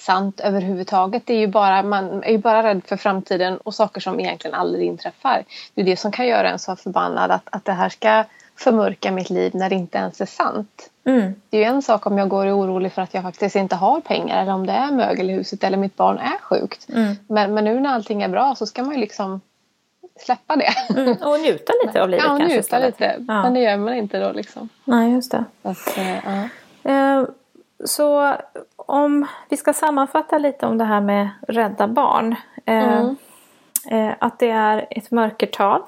sant 0.00 0.40
överhuvudtaget. 0.40 1.22
Det 1.26 1.34
är 1.34 1.38
ju 1.38 1.46
bara, 1.46 1.82
man 1.82 2.22
är 2.22 2.30
ju 2.30 2.38
bara 2.38 2.62
rädd 2.62 2.82
för 2.86 2.96
framtiden 2.96 3.56
och 3.56 3.74
saker 3.74 4.00
som 4.00 4.20
egentligen 4.20 4.54
aldrig 4.54 4.86
inträffar. 4.86 5.44
Det 5.74 5.80
är 5.80 5.84
det 5.84 5.96
som 5.96 6.12
kan 6.12 6.26
göra 6.26 6.50
en 6.50 6.58
så 6.58 6.76
förbannad 6.76 7.30
att, 7.30 7.48
att 7.50 7.64
det 7.64 7.72
här 7.72 7.88
ska 7.88 8.24
förmörka 8.56 9.12
mitt 9.12 9.30
liv 9.30 9.52
när 9.54 9.68
det 9.70 9.74
inte 9.74 9.98
ens 9.98 10.20
är 10.20 10.26
sant. 10.26 10.90
Mm. 11.04 11.34
Det 11.50 11.56
är 11.56 11.60
ju 11.60 11.66
en 11.66 11.82
sak 11.82 12.06
om 12.06 12.18
jag 12.18 12.28
går 12.28 12.46
och 12.46 12.52
är 12.52 12.58
orolig 12.58 12.92
för 12.92 13.02
att 13.02 13.14
jag 13.14 13.22
faktiskt 13.22 13.56
inte 13.56 13.76
har 13.76 14.00
pengar 14.00 14.42
eller 14.42 14.52
om 14.52 14.66
det 14.66 14.72
är 14.72 14.90
mögel 14.90 15.30
i 15.30 15.32
huset 15.32 15.64
eller 15.64 15.76
mitt 15.78 15.96
barn 15.96 16.18
är 16.18 16.38
sjukt. 16.42 16.88
Mm. 16.88 17.16
Men, 17.26 17.54
men 17.54 17.64
nu 17.64 17.80
när 17.80 17.90
allting 17.90 18.22
är 18.22 18.28
bra 18.28 18.54
så 18.54 18.66
ska 18.66 18.82
man 18.82 18.94
ju 18.94 19.00
liksom 19.00 19.40
släppa 20.20 20.56
det. 20.56 21.00
Mm. 21.00 21.16
Och 21.22 21.40
njuta 21.40 21.72
lite 21.86 22.02
av 22.02 22.08
livet 22.08 22.24
ja, 22.24 22.36
kanske 22.38 22.56
njuta 22.56 22.78
lite. 22.78 23.16
Ja. 23.28 23.42
Men 23.42 23.54
det 23.54 23.60
gör 23.60 23.76
man 23.76 23.94
inte 23.94 24.18
då 24.18 24.32
liksom. 24.32 24.68
Nej, 24.84 25.12
just 25.12 25.30
det. 25.30 25.44
Att, 25.62 25.98
uh, 25.98 26.92
uh. 26.92 27.24
Så 27.84 28.34
om 28.76 29.26
vi 29.48 29.56
ska 29.56 29.72
sammanfatta 29.72 30.38
lite 30.38 30.66
om 30.66 30.78
det 30.78 30.84
här 30.84 31.00
med 31.00 31.28
rädda 31.48 31.88
barn. 31.88 32.36
Eh, 32.64 32.98
mm. 32.98 33.16
Eh, 33.90 34.14
att 34.18 34.38
det 34.38 34.50
är 34.50 34.86
ett 34.90 35.10
mörkertal 35.10 35.82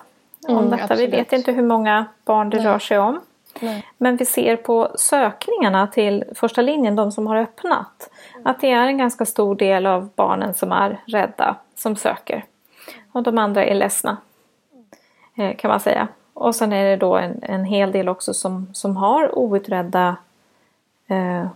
om 0.48 0.58
mm, 0.58 0.70
detta. 0.70 0.82
Absolut. 0.82 1.12
Vi 1.12 1.16
vet 1.16 1.32
inte 1.32 1.52
hur 1.52 1.62
många 1.62 2.06
barn 2.24 2.50
det 2.50 2.56
Nej. 2.56 2.66
rör 2.66 2.78
sig 2.78 2.98
om. 2.98 3.20
Nej. 3.60 3.86
Men 3.98 4.16
vi 4.16 4.24
ser 4.24 4.56
på 4.56 4.88
sökningarna 4.94 5.86
till 5.86 6.24
första 6.34 6.62
linjen, 6.62 6.96
de 6.96 7.12
som 7.12 7.26
har 7.26 7.36
öppnat, 7.36 8.10
att 8.44 8.60
det 8.60 8.70
är 8.70 8.86
en 8.86 8.98
ganska 8.98 9.24
stor 9.24 9.54
del 9.54 9.86
av 9.86 10.08
barnen 10.14 10.54
som 10.54 10.72
är 10.72 11.00
rädda 11.06 11.56
som 11.74 11.96
söker. 11.96 12.44
Och 13.12 13.22
de 13.22 13.38
andra 13.38 13.64
är 13.64 13.74
ledsna, 13.74 14.16
eh, 15.36 15.56
kan 15.56 15.68
man 15.68 15.80
säga. 15.80 16.08
Och 16.34 16.54
sen 16.54 16.72
är 16.72 16.84
det 16.84 16.96
då 16.96 17.16
en, 17.16 17.42
en 17.42 17.64
hel 17.64 17.92
del 17.92 18.08
också 18.08 18.34
som, 18.34 18.66
som 18.72 18.96
har 18.96 19.38
outredda 19.38 20.16
eh, 21.12 21.46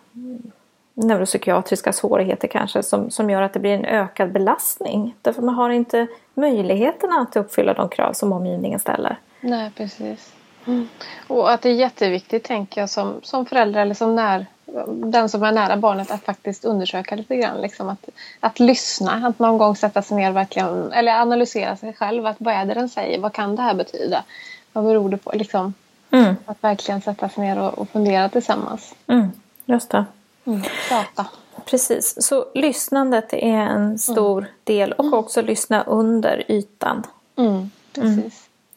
neuropsykiatriska 0.95 1.93
svårigheter 1.93 2.49
kanske 2.49 2.83
som, 2.83 3.11
som 3.11 3.31
gör 3.31 3.43
att 3.43 3.53
det 3.53 3.61
blir 3.61 3.75
en 3.75 3.85
ökad 3.85 4.33
belastning. 4.33 5.15
Därför 5.23 5.43
man 5.43 5.55
har 5.55 5.71
inte 5.71 6.07
möjligheterna 6.35 7.21
att 7.21 7.37
uppfylla 7.37 7.75
de 7.75 7.89
krav 7.89 8.13
som 8.13 8.33
omgivningen 8.33 8.79
ställer. 8.81 9.17
Nej, 9.41 9.71
precis. 9.77 10.33
Mm. 10.67 10.89
Och 11.27 11.53
att 11.53 11.63
det 11.63 11.69
är 11.69 11.75
jätteviktigt, 11.75 12.45
tänker 12.45 12.81
jag, 12.81 12.91
som, 12.91 13.21
som 13.23 13.47
förälder 13.47 13.81
eller 13.81 13.95
som 13.95 14.17
när, 14.17 14.47
den 14.87 15.29
som 15.29 15.43
är 15.43 15.53
nära 15.53 15.77
barnet 15.77 16.11
att 16.11 16.25
faktiskt 16.25 16.65
undersöka 16.65 17.17
lite 17.17 17.37
grann. 17.37 17.61
Liksom 17.61 17.89
att, 17.89 18.09
att 18.41 18.61
lyssna, 18.61 19.13
att 19.13 19.39
någon 19.39 19.59
gång 19.59 19.77
sätta 19.77 20.03
sig 20.03 20.17
ner 20.17 20.33
verkligen, 20.33 20.93
eller 20.93 21.21
analysera 21.21 21.77
sig 21.77 21.93
själv. 21.93 22.27
Att 22.27 22.37
vad 22.39 22.55
är 22.55 22.65
det 22.65 22.75
den 22.75 22.89
säger? 22.89 23.21
Vad 23.21 23.33
kan 23.33 23.57
det 23.57 23.63
här 23.63 23.75
betyda? 23.75 24.25
Vad 24.73 24.85
beror 24.85 25.09
det 25.09 25.17
på? 25.17 25.33
Liksom, 25.35 25.75
mm. 26.11 26.37
Att 26.47 26.65
verkligen 26.65 27.01
sätta 27.01 27.29
sig 27.29 27.45
ner 27.45 27.59
och, 27.59 27.79
och 27.79 27.89
fundera 27.89 28.29
tillsammans. 28.29 28.95
Mm. 29.07 29.31
Det. 29.67 30.05
Mm. 30.45 30.63
Prata. 30.89 31.27
Precis, 31.65 32.27
så 32.27 32.47
lyssnandet 32.55 33.33
är 33.33 33.57
en 33.57 33.99
stor 33.99 34.39
mm. 34.39 34.51
del 34.65 34.93
och 34.93 35.13
också 35.13 35.43
lyssna 35.43 35.83
under 35.83 36.45
ytan. 36.49 37.03
Mm, 37.37 37.71
precis. 37.93 38.19
Mm. 38.19 38.31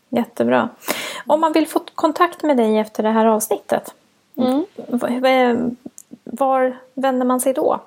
Jättebra. 0.09 0.69
Om 1.25 1.41
man 1.41 1.53
vill 1.53 1.67
få 1.67 1.81
kontakt 1.95 2.43
med 2.43 2.57
dig 2.57 2.77
efter 2.77 3.03
det 3.03 3.09
här 3.09 3.25
avsnittet, 3.25 3.93
mm. 4.35 4.65
var 6.23 6.77
vänder 6.93 7.25
man 7.25 7.39
sig 7.39 7.53
då? 7.53 7.81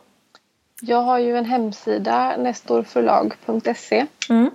Jag 0.80 1.02
har 1.02 1.18
ju 1.18 1.36
en 1.36 1.44
hemsida, 1.44 2.36
nestorförlag.se. 2.36 4.06
Mm. 4.28 4.50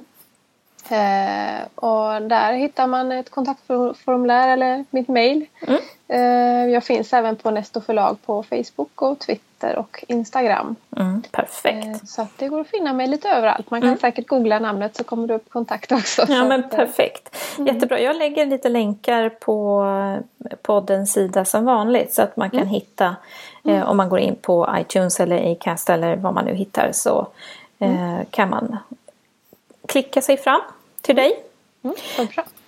Eh, 0.92 1.66
och 1.76 2.22
där 2.22 2.54
hittar 2.54 2.88
man 2.88 3.12
ett 3.12 3.30
kontaktformulär 3.30 4.48
eller 4.48 4.86
mitt 4.90 5.08
mail. 5.08 5.46
Mm. 5.62 5.82
Eh, 6.08 6.74
jag 6.74 6.84
finns 6.84 7.14
även 7.14 7.36
på 7.36 7.52
Nestor 7.52 7.82
förlag 7.82 8.18
på 8.26 8.44
Facebook 8.44 9.02
och 9.02 9.20
Twitter 9.20 9.78
och 9.78 10.04
Instagram. 10.08 10.76
Mm, 10.98 11.24
perfekt. 11.32 11.86
Eh, 11.86 11.96
så 12.06 12.22
att 12.22 12.38
det 12.38 12.48
går 12.48 12.62
att 12.62 12.68
finna 12.68 12.94
mig 12.94 13.08
lite 13.08 13.30
överallt. 13.30 13.72
Man 13.72 13.82
kan 13.82 13.88
mm. 13.88 14.00
säkert 14.00 14.28
googla 14.28 14.60
namnet 14.60 14.96
så 14.96 15.04
kommer 15.04 15.28
det 15.28 15.34
upp 15.34 15.50
kontakt 15.50 15.92
också. 15.92 16.26
Ja 16.30 16.46
men 16.46 16.60
att, 16.60 16.74
eh, 16.74 16.80
perfekt. 16.80 17.36
Mm. 17.58 17.74
Jättebra. 17.74 18.00
Jag 18.00 18.16
lägger 18.16 18.46
lite 18.46 18.70
länkar 18.70 19.30
på 19.30 19.86
poddens 20.62 21.14
sida 21.14 21.46
som 21.46 21.66
vanligt 21.66 22.14
så 22.14 22.22
att 22.22 22.38
man 22.38 22.50
kan 22.50 22.60
mm. 22.60 22.70
hitta 22.70 23.16
eh, 23.66 23.90
om 23.90 23.98
man 23.98 24.10
går 24.10 24.20
in 24.20 24.36
på 24.36 24.76
iTunes 24.80 25.20
eller 25.20 25.52
Acast 25.52 25.90
eller 25.90 26.16
vad 26.16 26.34
man 26.34 26.46
nu 26.46 26.54
hittar 26.54 26.92
så 26.92 27.28
eh, 27.80 28.20
kan 28.30 28.50
man 28.50 28.78
klicka 29.88 30.22
sig 30.22 30.38
fram 30.38 30.62
till 31.08 31.16
dig. 31.16 31.44
Mm, 31.84 31.96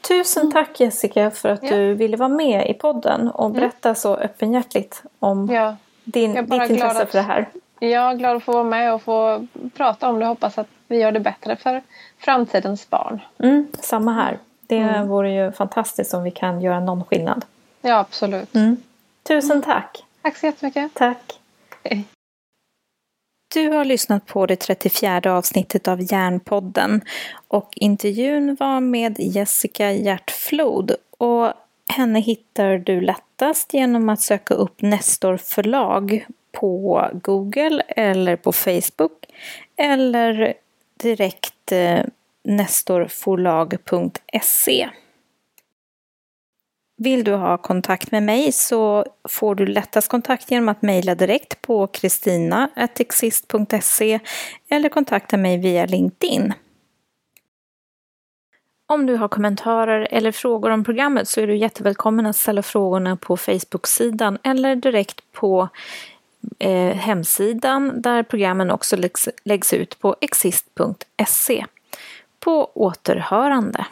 Tusen 0.01 0.41
mm. 0.41 0.53
tack 0.53 0.79
Jessica 0.79 1.31
för 1.31 1.49
att 1.49 1.63
ja. 1.63 1.75
du 1.75 1.93
ville 1.93 2.17
vara 2.17 2.29
med 2.29 2.69
i 2.69 2.73
podden 2.73 3.27
och 3.27 3.45
mm. 3.45 3.59
berätta 3.59 3.89
mm. 3.89 3.95
så 3.95 4.15
öppenhjärtligt 4.15 5.03
om 5.19 5.49
ja. 5.51 5.75
din, 6.03 6.33
ditt 6.33 6.69
intresse 6.69 6.85
att, 6.85 7.11
för 7.11 7.17
det 7.17 7.23
här. 7.23 7.49
Jag 7.79 8.11
är 8.11 8.15
glad 8.15 8.35
att 8.35 8.43
få 8.43 8.51
vara 8.51 8.63
med 8.63 8.93
och 8.93 9.01
få 9.01 9.47
prata 9.73 10.09
om 10.09 10.19
det. 10.19 10.25
Hoppas 10.25 10.57
att 10.57 10.67
vi 10.87 10.97
gör 10.97 11.11
det 11.11 11.19
bättre 11.19 11.55
för 11.55 11.81
framtidens 12.17 12.89
barn. 12.89 13.19
Mm, 13.37 13.67
samma 13.79 14.13
här. 14.13 14.37
Det 14.67 14.77
mm. 14.77 15.07
vore 15.07 15.31
ju 15.31 15.51
fantastiskt 15.51 16.13
om 16.13 16.23
vi 16.23 16.31
kan 16.31 16.61
göra 16.61 16.79
någon 16.79 17.03
skillnad. 17.03 17.45
Ja, 17.81 17.99
absolut. 17.99 18.55
Mm. 18.55 18.77
Tusen 19.23 19.61
tack. 19.61 20.05
Tack 20.21 20.37
så 20.37 20.45
jättemycket. 20.45 20.93
Tack. 20.93 21.39
Hej. 21.83 22.05
Du 23.53 23.69
har 23.69 23.85
lyssnat 23.85 24.25
på 24.25 24.45
det 24.45 24.55
34 24.55 25.33
avsnittet 25.33 25.87
av 25.87 26.11
Järnpodden 26.11 27.01
och 27.47 27.69
intervjun 27.75 28.57
var 28.59 28.79
med 28.79 29.15
Jessica 29.19 29.91
Hjärtflod. 29.91 30.91
Och 31.17 31.53
henne 31.89 32.19
hittar 32.19 32.77
du 32.77 33.01
lättast 33.01 33.73
genom 33.73 34.09
att 34.09 34.21
söka 34.21 34.53
upp 34.53 34.81
Nestor 34.81 35.37
förlag 35.37 36.25
på 36.51 37.07
Google 37.13 37.81
eller 37.87 38.35
på 38.35 38.51
Facebook. 38.51 39.25
Eller 39.77 40.53
direkt 41.03 41.71
eh, 41.71 42.01
nestorforlag.se. 42.43 44.89
Vill 47.01 47.23
du 47.23 47.33
ha 47.33 47.57
kontakt 47.57 48.11
med 48.11 48.23
mig 48.23 48.51
så 48.51 49.05
får 49.29 49.55
du 49.55 49.65
lättast 49.65 50.07
kontakt 50.07 50.51
genom 50.51 50.69
att 50.69 50.81
mejla 50.81 51.15
direkt 51.15 51.61
på 51.61 51.87
kristina.exist.se 51.87 54.19
eller 54.69 54.89
kontakta 54.89 55.37
mig 55.37 55.57
via 55.57 55.85
LinkedIn. 55.85 56.53
Om 58.87 59.05
du 59.05 59.15
har 59.15 59.27
kommentarer 59.27 60.07
eller 60.11 60.31
frågor 60.31 60.69
om 60.69 60.83
programmet 60.83 61.27
så 61.27 61.41
är 61.41 61.47
du 61.47 61.55
jättevälkommen 61.55 62.25
att 62.25 62.35
ställa 62.35 62.61
frågorna 62.61 63.15
på 63.15 63.37
Facebook-sidan 63.37 64.37
eller 64.43 64.75
direkt 64.75 65.31
på 65.31 65.69
eh, 66.59 66.95
hemsidan 66.95 68.01
där 68.01 68.23
programmen 68.23 68.71
också 68.71 68.95
läggs, 68.95 69.29
läggs 69.43 69.73
ut 69.73 69.99
på 69.99 70.15
exist.se. 70.21 71.65
På 72.39 72.71
återhörande. 72.73 73.85